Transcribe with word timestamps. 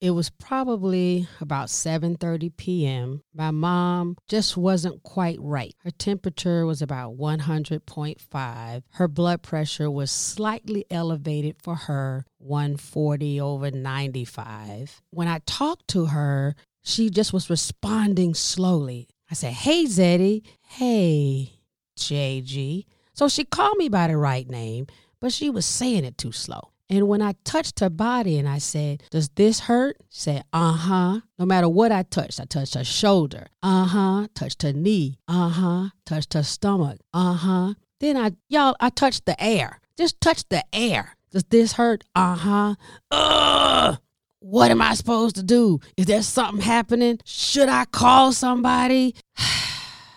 It 0.00 0.12
was 0.12 0.30
probably 0.30 1.28
about 1.42 1.68
7:30 1.68 2.56
p.m. 2.56 3.22
My 3.34 3.50
mom 3.50 4.16
just 4.28 4.56
wasn't 4.56 5.02
quite 5.02 5.36
right. 5.42 5.74
Her 5.84 5.90
temperature 5.90 6.64
was 6.64 6.80
about 6.80 7.18
100.5. 7.18 8.82
Her 8.92 9.08
blood 9.08 9.42
pressure 9.42 9.90
was 9.90 10.10
slightly 10.10 10.86
elevated 10.90 11.56
for 11.62 11.74
her, 11.74 12.24
140 12.38 13.42
over 13.42 13.70
95. 13.70 15.02
When 15.10 15.28
I 15.28 15.40
talked 15.44 15.88
to 15.88 16.06
her, 16.06 16.54
she 16.82 17.10
just 17.10 17.34
was 17.34 17.50
responding 17.50 18.32
slowly. 18.32 19.06
I 19.30 19.34
said, 19.34 19.52
"Hey 19.52 19.84
Zeddy, 19.84 20.46
hey 20.62 21.60
JG." 21.98 22.86
So 23.12 23.28
she 23.28 23.44
called 23.44 23.76
me 23.76 23.90
by 23.90 24.06
the 24.06 24.16
right 24.16 24.48
name, 24.48 24.86
but 25.20 25.30
she 25.30 25.50
was 25.50 25.66
saying 25.66 26.06
it 26.06 26.16
too 26.16 26.32
slow. 26.32 26.69
And 26.90 27.06
when 27.06 27.22
I 27.22 27.34
touched 27.44 27.78
her 27.78 27.88
body 27.88 28.36
and 28.36 28.48
I 28.48 28.58
said, 28.58 29.04
Does 29.10 29.28
this 29.36 29.60
hurt? 29.60 29.96
She 30.10 30.22
said, 30.22 30.44
Uh 30.52 30.72
huh. 30.72 31.20
No 31.38 31.46
matter 31.46 31.68
what 31.68 31.92
I 31.92 32.02
touched, 32.02 32.40
I 32.40 32.44
touched 32.44 32.74
her 32.74 32.84
shoulder. 32.84 33.46
Uh 33.62 33.84
huh. 33.84 34.26
Touched 34.34 34.62
her 34.62 34.72
knee. 34.72 35.16
Uh 35.28 35.48
huh. 35.48 35.88
Touched 36.04 36.34
her 36.34 36.42
stomach. 36.42 36.98
Uh 37.14 37.34
huh. 37.34 37.74
Then 38.00 38.16
I, 38.16 38.32
y'all, 38.48 38.74
I 38.80 38.90
touched 38.90 39.24
the 39.24 39.40
air. 39.42 39.80
Just 39.96 40.20
touch 40.20 40.48
the 40.48 40.64
air. 40.72 41.16
Does 41.30 41.44
this 41.44 41.74
hurt? 41.74 42.02
Uh 42.16 42.34
huh. 42.34 42.74
Ugh. 43.12 43.98
What 44.40 44.70
am 44.72 44.82
I 44.82 44.94
supposed 44.94 45.36
to 45.36 45.42
do? 45.44 45.78
Is 45.96 46.06
there 46.06 46.22
something 46.22 46.62
happening? 46.62 47.20
Should 47.24 47.68
I 47.68 47.84
call 47.84 48.32
somebody? 48.32 49.14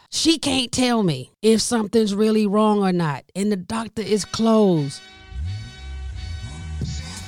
she 0.10 0.40
can't 0.40 0.72
tell 0.72 1.04
me 1.04 1.34
if 1.44 1.62
something's 1.62 2.16
really 2.16 2.48
wrong 2.48 2.82
or 2.82 2.94
not, 2.94 3.26
and 3.36 3.52
the 3.52 3.58
doctor 3.58 4.02
is 4.02 4.26
closed. 4.26 5.02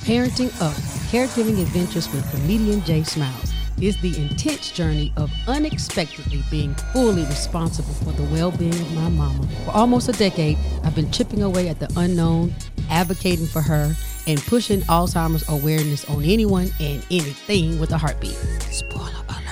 Parenting 0.06 0.54
Up 0.62 0.72
Caregiving 1.10 1.60
Adventures 1.60 2.08
with 2.12 2.30
comedian 2.30 2.80
Jay 2.84 3.02
Smiles 3.02 3.52
is 3.82 4.00
the 4.02 4.16
intense 4.16 4.70
journey 4.70 5.12
of 5.16 5.32
unexpectedly 5.48 6.44
being 6.48 6.76
fully 6.92 7.24
responsible 7.24 7.92
for 7.92 8.12
the 8.12 8.22
well 8.32 8.52
being 8.52 8.72
of 8.72 8.92
my 8.92 9.08
mama. 9.08 9.44
For 9.64 9.72
almost 9.72 10.08
a 10.08 10.12
decade, 10.12 10.58
I've 10.84 10.94
been 10.94 11.10
chipping 11.10 11.42
away 11.42 11.68
at 11.68 11.80
the 11.80 11.92
unknown, 11.96 12.54
advocating 12.88 13.46
for 13.46 13.60
her, 13.62 13.96
and 14.28 14.40
pushing 14.42 14.82
Alzheimer's 14.82 15.48
awareness 15.48 16.08
on 16.08 16.22
anyone 16.22 16.70
and 16.78 17.04
anything 17.10 17.80
with 17.80 17.90
a 17.90 17.98
heartbeat. 17.98 18.36
Spoiler 18.70 19.10
alert, 19.28 19.45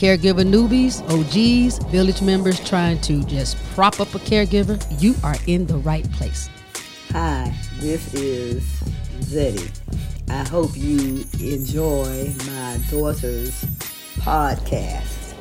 Caregiver 0.00 0.46
newbies, 0.50 1.02
OGs, 1.10 1.78
village 1.90 2.22
members 2.22 2.58
trying 2.66 2.98
to 3.02 3.22
just 3.24 3.62
prop 3.74 4.00
up 4.00 4.14
a 4.14 4.18
caregiver, 4.20 4.82
you 4.98 5.14
are 5.22 5.36
in 5.46 5.66
the 5.66 5.76
right 5.76 6.10
place. 6.12 6.48
Hi, 7.10 7.54
this 7.80 8.14
is 8.14 8.62
Zeddy. 9.20 9.70
I 10.30 10.48
hope 10.48 10.70
you 10.74 11.26
enjoy 11.38 12.32
my 12.46 12.80
daughter's 12.88 13.62
podcast. 14.20 15.34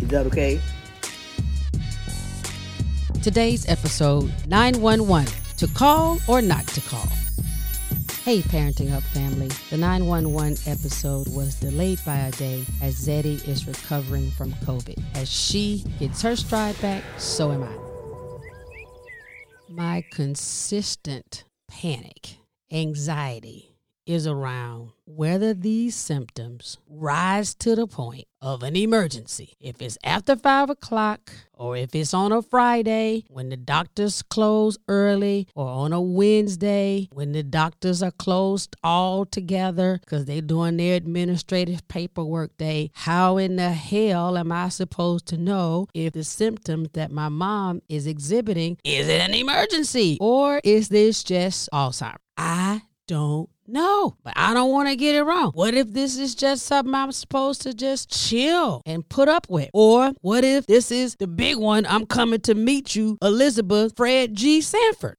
Is 0.00 0.08
that 0.10 0.26
okay? 0.26 0.60
Today's 3.24 3.68
episode 3.68 4.32
911 4.46 5.26
To 5.56 5.66
Call 5.74 6.20
or 6.28 6.40
Not 6.40 6.64
to 6.68 6.80
Call. 6.82 7.08
Hey, 8.28 8.42
Parenting 8.42 8.92
Up 8.92 9.02
family. 9.04 9.48
The 9.70 9.78
911 9.78 10.58
episode 10.66 11.28
was 11.34 11.54
delayed 11.54 11.98
by 12.04 12.16
a 12.16 12.30
day 12.32 12.62
as 12.82 12.94
Zeddy 12.94 13.48
is 13.48 13.66
recovering 13.66 14.30
from 14.32 14.52
COVID. 14.66 15.02
As 15.14 15.30
she 15.30 15.82
gets 15.98 16.20
her 16.20 16.36
stride 16.36 16.78
back, 16.82 17.02
so 17.16 17.52
am 17.52 17.62
I. 17.62 17.74
My 19.70 20.04
consistent 20.12 21.44
panic, 21.70 22.36
anxiety 22.70 23.67
is 24.08 24.26
around 24.26 24.90
whether 25.04 25.52
these 25.52 25.94
symptoms 25.94 26.78
rise 26.88 27.54
to 27.54 27.76
the 27.76 27.86
point 27.86 28.26
of 28.40 28.62
an 28.62 28.74
emergency. 28.74 29.54
If 29.60 29.82
it's 29.82 29.98
after 30.02 30.34
five 30.34 30.70
o'clock, 30.70 31.30
or 31.52 31.76
if 31.76 31.94
it's 31.94 32.14
on 32.14 32.32
a 32.32 32.40
Friday 32.40 33.24
when 33.28 33.50
the 33.50 33.56
doctors 33.56 34.22
close 34.22 34.78
early, 34.88 35.46
or 35.54 35.68
on 35.68 35.92
a 35.92 36.00
Wednesday 36.00 37.08
when 37.12 37.32
the 37.32 37.42
doctors 37.42 38.02
are 38.02 38.12
closed 38.12 38.76
all 38.82 39.26
together 39.26 40.00
because 40.02 40.24
they're 40.24 40.40
doing 40.40 40.78
their 40.78 40.96
administrative 40.96 41.86
paperwork 41.88 42.56
day, 42.56 42.90
how 42.94 43.36
in 43.36 43.56
the 43.56 43.70
hell 43.70 44.38
am 44.38 44.50
I 44.50 44.70
supposed 44.70 45.26
to 45.26 45.36
know 45.36 45.86
if 45.92 46.14
the 46.14 46.24
symptoms 46.24 46.88
that 46.94 47.12
my 47.12 47.28
mom 47.28 47.82
is 47.90 48.06
exhibiting 48.06 48.78
is 48.84 49.06
it 49.08 49.20
an 49.20 49.34
emergency 49.34 50.16
or 50.18 50.62
is 50.64 50.88
this 50.88 51.22
just 51.22 51.68
Alzheimer's? 51.74 52.16
I 52.38 52.82
don't 53.08 53.50
know, 53.68 54.16
but 54.24 54.32
I 54.36 54.54
don't 54.54 54.70
want 54.70 54.88
to 54.88 54.96
get 54.96 55.14
it 55.14 55.22
wrong. 55.22 55.52
What 55.52 55.74
if 55.74 55.92
this 55.92 56.16
is 56.16 56.34
just 56.34 56.66
something 56.66 56.94
I'm 56.94 57.12
supposed 57.12 57.62
to 57.62 57.74
just 57.74 58.10
chill 58.10 58.82
and 58.86 59.08
put 59.08 59.28
up 59.28 59.46
with? 59.48 59.70
Or 59.72 60.12
what 60.20 60.44
if 60.44 60.66
this 60.66 60.90
is 60.90 61.16
the 61.16 61.26
big 61.26 61.56
one? 61.56 61.86
I'm 61.86 62.06
coming 62.06 62.40
to 62.40 62.54
meet 62.54 62.96
you, 62.96 63.18
Elizabeth 63.22 63.94
Fred 63.96 64.34
G. 64.34 64.60
Sanford. 64.60 65.16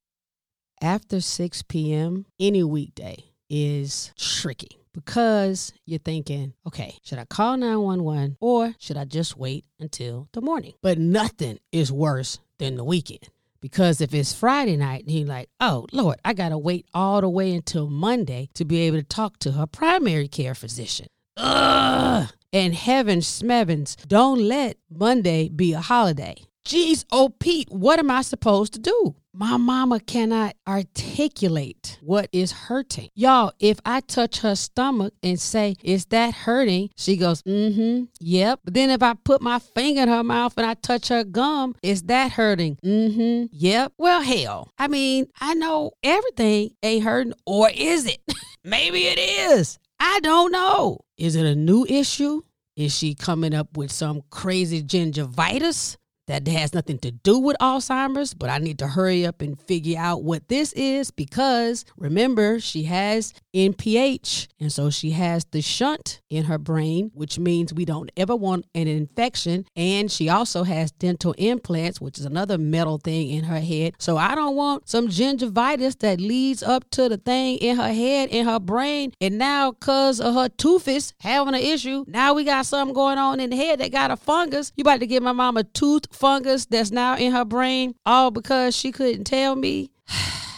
After 0.81 1.21
6 1.21 1.63
p.m., 1.63 2.25
any 2.39 2.63
weekday 2.63 3.25
is 3.49 4.13
tricky 4.17 4.79
because 4.93 5.73
you're 5.85 5.99
thinking, 5.99 6.53
okay, 6.65 6.95
should 7.03 7.19
I 7.19 7.25
call 7.25 7.57
911 7.57 8.37
or 8.39 8.75
should 8.79 8.97
I 8.97 9.05
just 9.05 9.37
wait 9.37 9.65
until 9.79 10.29
the 10.33 10.41
morning? 10.41 10.73
But 10.81 10.97
nothing 10.97 11.59
is 11.71 11.91
worse 11.91 12.39
than 12.59 12.75
the 12.75 12.83
weekend. 12.83 13.29
Because 13.61 14.01
if 14.01 14.13
it's 14.13 14.33
Friday 14.33 14.77
night, 14.77 15.01
and 15.01 15.11
he's 15.11 15.27
like, 15.27 15.49
oh, 15.59 15.85
Lord, 15.91 16.17
I 16.23 16.33
got 16.33 16.49
to 16.49 16.57
wait 16.57 16.85
all 16.93 17.21
the 17.21 17.29
way 17.29 17.53
until 17.53 17.89
Monday 17.89 18.49
to 18.53 18.65
be 18.65 18.81
able 18.81 18.97
to 18.97 19.03
talk 19.03 19.37
to 19.39 19.51
her 19.53 19.67
primary 19.67 20.27
care 20.27 20.55
physician. 20.55 21.07
Ugh. 21.37 22.29
And 22.51 22.73
heaven 22.73 23.19
smevens, 23.19 23.95
don't 24.07 24.39
let 24.39 24.77
Monday 24.89 25.49
be 25.49 25.73
a 25.73 25.81
holiday. 25.81 26.43
Jeez, 26.65 27.05
oh 27.11 27.29
Pete, 27.29 27.69
what 27.69 27.99
am 27.99 28.11
I 28.11 28.21
supposed 28.21 28.73
to 28.73 28.79
do? 28.79 29.15
My 29.39 29.55
mama 29.55 30.01
cannot 30.01 30.57
articulate 30.67 31.97
what 32.01 32.27
is 32.33 32.51
hurting. 32.51 33.07
Y'all, 33.15 33.53
if 33.57 33.79
I 33.85 34.01
touch 34.01 34.41
her 34.41 34.53
stomach 34.53 35.13
and 35.23 35.39
say, 35.39 35.75
Is 35.81 36.07
that 36.07 36.33
hurting? 36.33 36.89
She 36.97 37.15
goes, 37.15 37.41
Mm 37.43 37.73
hmm, 37.73 38.03
yep. 38.19 38.59
But 38.65 38.73
then 38.73 38.89
if 38.89 39.01
I 39.01 39.13
put 39.13 39.41
my 39.41 39.59
finger 39.59 40.01
in 40.01 40.09
her 40.09 40.25
mouth 40.25 40.57
and 40.57 40.65
I 40.65 40.73
touch 40.73 41.07
her 41.07 41.23
gum, 41.23 41.73
Is 41.81 42.01
that 42.03 42.33
hurting? 42.33 42.79
Mm 42.83 43.15
hmm, 43.15 43.45
yep. 43.53 43.93
Well, 43.97 44.21
hell, 44.21 44.71
I 44.77 44.89
mean, 44.89 45.27
I 45.39 45.53
know 45.53 45.91
everything 46.03 46.71
ain't 46.83 47.05
hurting, 47.05 47.31
or 47.45 47.69
is 47.73 48.07
it? 48.07 48.19
Maybe 48.65 49.05
it 49.05 49.19
is. 49.19 49.79
I 50.01 50.19
don't 50.19 50.51
know. 50.51 50.99
Is 51.17 51.37
it 51.37 51.45
a 51.45 51.55
new 51.55 51.85
issue? 51.87 52.41
Is 52.75 52.93
she 52.93 53.15
coming 53.15 53.53
up 53.53 53.77
with 53.77 53.91
some 53.91 54.21
crazy 54.31 54.83
gingivitis? 54.83 55.95
That 56.29 56.47
has 56.47 56.73
nothing 56.75 56.99
to 56.99 57.11
do 57.11 57.39
with 57.39 57.57
Alzheimer's, 57.59 58.35
but 58.35 58.51
I 58.51 58.59
need 58.59 58.77
to 58.79 58.87
hurry 58.87 59.25
up 59.25 59.41
and 59.41 59.59
figure 59.63 59.99
out 59.99 60.23
what 60.23 60.47
this 60.47 60.71
is 60.73 61.09
because 61.09 61.85
remember, 61.97 62.59
she 62.59 62.83
has 62.83 63.33
NPH, 63.55 64.47
and 64.59 64.71
so 64.71 64.91
she 64.91 65.09
has 65.11 65.45
the 65.45 65.61
shunt 65.61 66.21
in 66.29 66.43
her 66.45 66.59
brain, 66.59 67.09
which 67.15 67.39
means 67.39 67.73
we 67.73 67.83
don't 67.83 68.11
ever 68.15 68.35
want 68.35 68.65
an 68.75 68.87
infection. 68.87 69.65
And 69.75 70.11
she 70.11 70.29
also 70.29 70.63
has 70.63 70.91
dental 70.91 71.33
implants, 71.37 71.99
which 71.99 72.19
is 72.19 72.25
another 72.25 72.59
metal 72.59 72.99
thing 72.99 73.31
in 73.31 73.45
her 73.45 73.59
head. 73.59 73.95
So 73.97 74.17
I 74.17 74.35
don't 74.35 74.55
want 74.55 74.87
some 74.87 75.07
gingivitis 75.07 75.97
that 75.99 76.21
leads 76.21 76.61
up 76.61 76.87
to 76.91 77.09
the 77.09 77.17
thing 77.17 77.57
in 77.57 77.77
her 77.77 77.91
head, 77.91 78.29
in 78.29 78.45
her 78.45 78.59
brain. 78.59 79.13
And 79.19 79.39
now, 79.39 79.71
because 79.71 80.21
of 80.21 80.35
her 80.35 80.49
toothus 80.49 81.13
having 81.21 81.55
an 81.55 81.61
issue, 81.61 82.05
now 82.07 82.33
we 82.33 82.43
got 82.43 82.67
something 82.67 82.93
going 82.93 83.17
on 83.17 83.39
in 83.39 83.49
the 83.49 83.55
head 83.55 83.79
that 83.79 83.91
got 83.91 84.11
a 84.11 84.15
fungus. 84.15 84.71
You 84.75 84.83
about 84.83 84.99
to 84.99 85.07
give 85.07 85.23
my 85.23 85.31
mom 85.31 85.57
a 85.57 85.63
tooth 85.63 86.05
fungus 86.19 86.65
that's 86.65 86.91
now 86.91 87.15
in 87.15 87.31
her 87.31 87.45
brain, 87.45 87.95
all 88.05 88.29
because 88.29 88.75
she 88.75 88.91
couldn't 88.91 89.23
tell 89.23 89.55
me. 89.55 89.89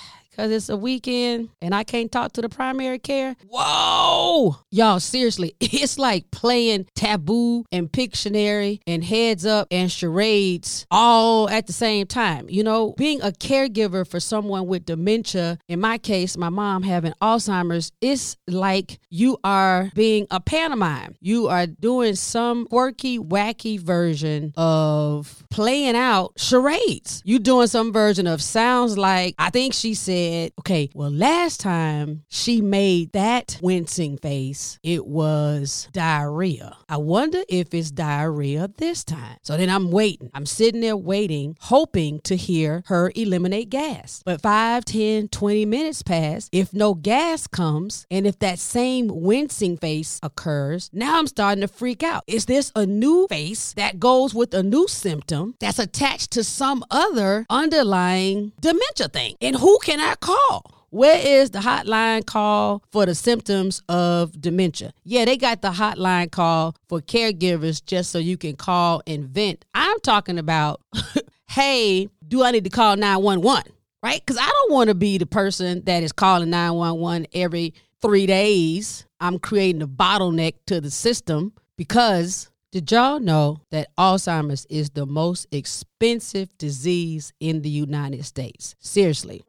Cause 0.42 0.50
it's 0.50 0.70
a 0.70 0.76
weekend 0.76 1.50
and 1.62 1.76
I 1.76 1.84
can't 1.84 2.12
talk 2.12 2.32
to 2.32 2.42
the 2.42 2.50
primary 2.50 2.98
care. 2.98 3.36
Whoa! 3.48 4.58
Y'all, 4.72 5.00
seriously, 5.00 5.56
it's 5.60 6.00
like 6.00 6.32
playing 6.32 6.88
taboo 6.96 7.64
and 7.72 7.92
Pictionary 7.92 8.80
and 8.88 9.04
heads 9.04 9.46
up 9.46 9.68
and 9.70 9.92
charades 9.92 10.88
all 10.90 11.48
at 11.48 11.68
the 11.68 11.74
same 11.74 12.08
time. 12.08 12.48
You 12.50 12.64
know, 12.64 12.96
being 12.98 13.22
a 13.22 13.32
caregiver 13.32 14.08
for 14.08 14.20
someone 14.20 14.66
with 14.66 14.86
dementia, 14.86 15.60
in 15.68 15.80
my 15.80 16.00
case, 16.00 16.36
my 16.36 16.50
mom 16.50 16.82
having 16.82 17.14
Alzheimer's, 17.22 17.92
it's 18.02 18.36
like 18.48 18.98
you 19.12 19.38
are 19.44 19.92
being 19.94 20.26
a 20.32 20.40
pantomime. 20.40 21.18
You 21.22 21.50
are 21.50 21.68
doing 21.68 22.16
some 22.16 22.66
quirky, 22.66 23.20
wacky 23.20 23.80
version 23.80 24.54
of 24.58 25.44
playing 25.52 25.96
out 25.96 26.34
charades. 26.38 27.22
You 27.26 27.38
doing 27.38 27.68
some 27.68 27.94
version 27.94 28.26
of 28.26 28.42
sounds 28.42 28.98
like 28.98 29.36
I 29.38 29.52
think 29.52 29.76
she 29.76 29.94
said 29.94 30.31
said, 30.32 30.54
okay, 30.60 30.90
well, 30.94 31.12
last 31.12 31.60
time 31.60 32.24
she 32.30 32.62
made 32.62 33.12
that 33.12 33.58
wincing 33.62 34.18
face, 34.18 34.80
it 34.82 35.06
was 35.06 35.90
diarrhea. 35.92 36.78
I 36.88 36.98
wonder 36.98 37.42
if 37.50 37.74
it's 37.74 37.92
diarrhea 37.92 38.70
this 38.78 39.04
time. 39.04 39.38
So 39.42 39.58
then 39.58 39.70
I'm 39.70 39.92
waiting. 39.92 40.32
I'm 40.34 40.46
sitting 40.46 40.82
there 40.82 40.96
waiting, 40.96 41.58
hoping 41.60 42.22
to 42.22 42.36
hear 42.36 42.84
her 42.86 43.12
eliminate 43.16 43.70
gas. 43.70 44.22
But 44.26 44.42
5, 44.42 44.86
10, 44.86 45.28
20 45.28 45.66
minutes 45.66 46.02
pass. 46.02 46.48
If 46.52 46.74
no 46.74 46.94
gas 46.94 47.48
comes, 47.48 48.06
and 48.10 48.26
if 48.26 48.40
that 48.40 48.60
same 48.60 49.10
wincing 49.12 49.78
face 49.78 50.20
occurs, 50.24 50.90
now 50.94 51.20
I'm 51.20 51.28
starting 51.28 51.62
to 51.62 51.68
freak 51.68 52.04
out. 52.04 52.24
Is 52.28 52.46
this 52.46 52.72
a 52.76 52.86
new 52.86 53.28
face 53.28 53.74
that 53.74 54.00
goes 54.00 54.34
with 54.34 54.54
a 54.54 54.64
new 54.64 54.88
symptom 54.88 55.56
that's 55.60 55.80
attached 55.80 56.32
to 56.32 56.44
some 56.44 56.86
other 56.90 57.46
underlying 57.50 58.54
dementia 58.62 59.10
thing? 59.10 59.36
And 59.42 59.58
who 59.58 59.78
can 59.80 60.00
I 60.00 60.11
call? 60.20 60.82
Where 60.92 61.22
is 61.26 61.52
the 61.52 61.60
hotline 61.60 62.26
call 62.26 62.84
for 62.92 63.06
the 63.06 63.16
symptoms 63.16 63.82
of 63.88 64.40
dementia? 64.42 64.94
Yeah, 65.06 65.24
they 65.24 65.38
got 65.38 65.62
the 65.62 65.70
hotline 65.70 66.30
call 66.30 66.76
for 66.90 67.00
caregivers 67.00 67.84
just 67.84 68.12
so 68.12 68.20
you 68.20 68.36
can 68.36 68.58
call 68.58 69.02
and 69.08 69.24
vent. 69.24 69.64
I'm 69.74 70.00
talking 70.02 70.38
about, 70.38 70.82
hey, 71.48 72.10
do 72.28 72.44
I 72.44 72.52
need 72.52 72.66
to 72.66 72.70
call 72.70 72.98
911? 72.98 73.72
Right? 74.04 74.20
Because 74.20 74.38
I 74.38 74.48
don't 74.48 74.74
want 74.74 74.90
to 74.90 74.96
be 74.96 75.18
the 75.18 75.26
person 75.26 75.82
that 75.86 76.04
is 76.04 76.12
calling 76.12 76.50
911 76.50 77.28
every 77.34 77.74
three 78.02 78.26
days. 78.26 79.06
I'm 79.22 79.40
creating 79.40 79.82
a 79.82 79.88
bottleneck 79.88 80.56
to 80.66 80.82
the 80.82 80.92
system 80.92 81.54
because 81.78 82.50
did 82.72 82.92
y'all 82.92 83.20
know 83.20 83.62
that 83.70 83.96
Alzheimer's 83.98 84.66
is 84.70 84.90
the 84.90 85.06
most 85.06 85.48
expensive 85.52 86.50
disease 86.58 87.32
in 87.40 87.62
the 87.62 87.70
United 87.70 88.26
States? 88.26 88.76
Seriously. 88.80 89.44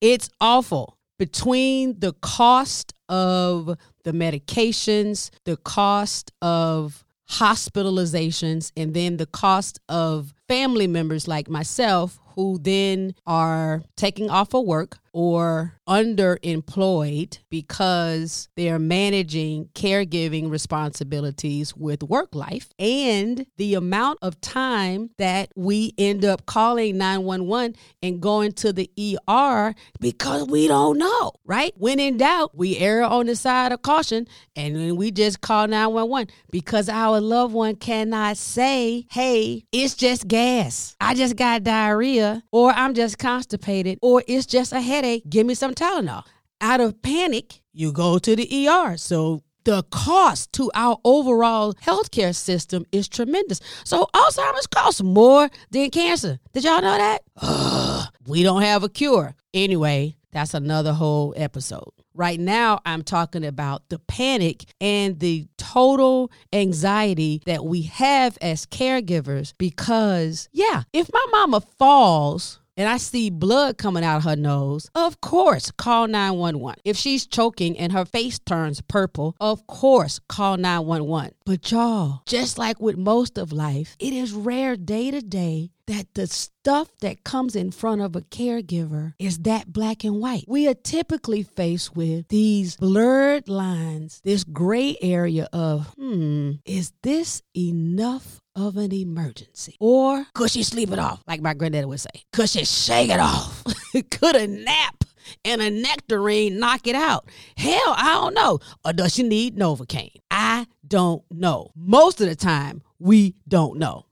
It's 0.00 0.28
awful. 0.40 0.98
Between 1.18 2.00
the 2.00 2.12
cost 2.12 2.92
of 3.08 3.76
the 4.04 4.12
medications, 4.12 5.30
the 5.44 5.56
cost 5.56 6.32
of 6.42 7.04
hospitalizations, 7.30 8.72
and 8.76 8.94
then 8.94 9.16
the 9.16 9.26
cost 9.26 9.80
of 9.88 10.34
family 10.48 10.86
members 10.86 11.26
like 11.28 11.48
myself 11.48 12.18
who 12.34 12.58
then 12.58 13.14
are 13.26 13.82
taking 13.96 14.28
off 14.28 14.54
of 14.54 14.64
work 14.64 14.98
or 15.14 15.78
underemployed 15.88 17.38
because 17.48 18.48
they're 18.56 18.80
managing 18.80 19.68
caregiving 19.74 20.50
responsibilities 20.50 21.76
with 21.76 22.02
work 22.02 22.34
life 22.34 22.70
and 22.80 23.46
the 23.58 23.74
amount 23.74 24.18
of 24.22 24.40
time 24.40 25.10
that 25.18 25.52
we 25.54 25.94
end 25.96 26.24
up 26.24 26.44
calling 26.46 26.98
911 26.98 27.76
and 28.02 28.20
going 28.20 28.50
to 28.50 28.72
the 28.72 28.90
ER 29.28 29.72
because 30.00 30.48
we 30.48 30.66
don't 30.66 30.98
know, 30.98 31.32
right? 31.44 31.72
When 31.76 32.00
in 32.00 32.16
doubt, 32.16 32.56
we 32.56 32.76
err 32.78 33.04
on 33.04 33.26
the 33.26 33.36
side 33.36 33.70
of 33.70 33.82
caution 33.82 34.26
and 34.56 34.74
then 34.74 34.96
we 34.96 35.12
just 35.12 35.40
call 35.40 35.68
911 35.68 36.34
because 36.50 36.88
our 36.88 37.20
loved 37.20 37.54
one 37.54 37.76
cannot 37.76 38.36
say, 38.36 39.06
hey, 39.12 39.62
it's 39.70 39.94
just 39.94 40.26
gas. 40.34 40.96
I 41.00 41.14
just 41.14 41.36
got 41.36 41.62
diarrhea 41.62 42.42
or 42.50 42.72
I'm 42.72 42.94
just 42.94 43.18
constipated 43.18 44.00
or 44.02 44.24
it's 44.26 44.46
just 44.46 44.72
a 44.72 44.80
headache. 44.80 45.22
Give 45.30 45.46
me 45.46 45.54
some 45.54 45.74
Tylenol. 45.74 46.24
Out 46.60 46.80
of 46.80 47.00
panic, 47.02 47.62
you 47.72 47.92
go 47.92 48.18
to 48.18 48.34
the 48.34 48.68
ER. 48.68 48.96
So 48.96 49.44
the 49.64 49.84
cost 49.92 50.52
to 50.54 50.72
our 50.74 50.98
overall 51.04 51.74
healthcare 51.74 52.34
system 52.34 52.84
is 52.90 53.08
tremendous. 53.08 53.60
So 53.84 54.08
Alzheimer's 54.12 54.66
costs 54.66 55.04
more 55.04 55.48
than 55.70 55.90
cancer. 55.90 56.40
Did 56.52 56.64
y'all 56.64 56.82
know 56.82 56.98
that? 56.98 57.22
Ugh, 57.40 58.08
we 58.26 58.42
don't 58.42 58.62
have 58.62 58.82
a 58.82 58.88
cure. 58.88 59.36
Anyway, 59.52 60.16
that's 60.32 60.52
another 60.52 60.94
whole 60.94 61.32
episode. 61.36 61.92
Right 62.16 62.38
now, 62.38 62.80
I'm 62.86 63.02
talking 63.02 63.44
about 63.44 63.88
the 63.88 63.98
panic 63.98 64.66
and 64.80 65.18
the 65.18 65.48
total 65.58 66.30
anxiety 66.52 67.42
that 67.46 67.64
we 67.64 67.82
have 67.82 68.38
as 68.40 68.66
caregivers 68.66 69.52
because, 69.58 70.48
yeah, 70.52 70.84
if 70.92 71.10
my 71.12 71.26
mama 71.32 71.60
falls, 71.60 72.60
and 72.76 72.88
I 72.88 72.96
see 72.96 73.30
blood 73.30 73.78
coming 73.78 74.04
out 74.04 74.18
of 74.18 74.24
her 74.24 74.36
nose, 74.36 74.90
of 74.94 75.20
course, 75.20 75.70
call 75.70 76.08
911. 76.08 76.80
If 76.84 76.96
she's 76.96 77.26
choking 77.26 77.78
and 77.78 77.92
her 77.92 78.04
face 78.04 78.38
turns 78.38 78.80
purple, 78.80 79.36
of 79.40 79.66
course, 79.66 80.20
call 80.28 80.56
911. 80.56 81.34
But 81.46 81.70
y'all, 81.70 82.22
just 82.26 82.58
like 82.58 82.80
with 82.80 82.96
most 82.96 83.38
of 83.38 83.52
life, 83.52 83.96
it 83.98 84.12
is 84.12 84.32
rare 84.32 84.76
day 84.76 85.10
to 85.10 85.20
day 85.20 85.70
that 85.86 86.06
the 86.14 86.26
stuff 86.26 86.88
that 87.00 87.24
comes 87.24 87.54
in 87.54 87.70
front 87.70 88.00
of 88.00 88.16
a 88.16 88.22
caregiver 88.22 89.14
is 89.18 89.38
that 89.40 89.72
black 89.72 90.04
and 90.04 90.20
white. 90.20 90.44
We 90.48 90.68
are 90.68 90.74
typically 90.74 91.42
faced 91.42 91.94
with 91.94 92.28
these 92.28 92.76
blurred 92.76 93.48
lines, 93.48 94.20
this 94.24 94.44
gray 94.44 94.96
area 95.00 95.48
of, 95.52 95.88
hmm, 95.98 96.52
is 96.64 96.92
this 97.02 97.42
enough 97.56 98.40
of 98.56 98.76
an 98.76 98.92
emergency? 98.92 99.76
Or 99.80 100.26
could 100.34 100.50
she 100.50 100.62
sleep 100.62 100.92
it 100.92 100.98
off, 100.98 101.22
like 101.26 101.40
my 101.40 101.54
granddaddy 101.54 101.86
would 101.86 102.00
say? 102.00 102.24
Could 102.32 102.48
she 102.48 102.64
shake 102.64 103.10
it 103.10 103.20
off? 103.20 103.64
could 104.10 104.36
a 104.36 104.46
nap 104.46 105.04
and 105.44 105.60
a 105.60 105.70
nectarine 105.70 106.58
knock 106.58 106.86
it 106.86 106.94
out? 106.94 107.28
Hell, 107.56 107.94
I 107.96 108.12
don't 108.14 108.34
know. 108.34 108.60
Or 108.84 108.92
does 108.92 109.14
she 109.14 109.22
need 109.22 109.56
Novocaine? 109.56 110.16
I 110.30 110.66
don't 110.86 111.24
know. 111.30 111.70
Most 111.74 112.20
of 112.20 112.28
the 112.28 112.36
time, 112.36 112.82
we 112.98 113.34
don't 113.48 113.78
know. 113.78 114.06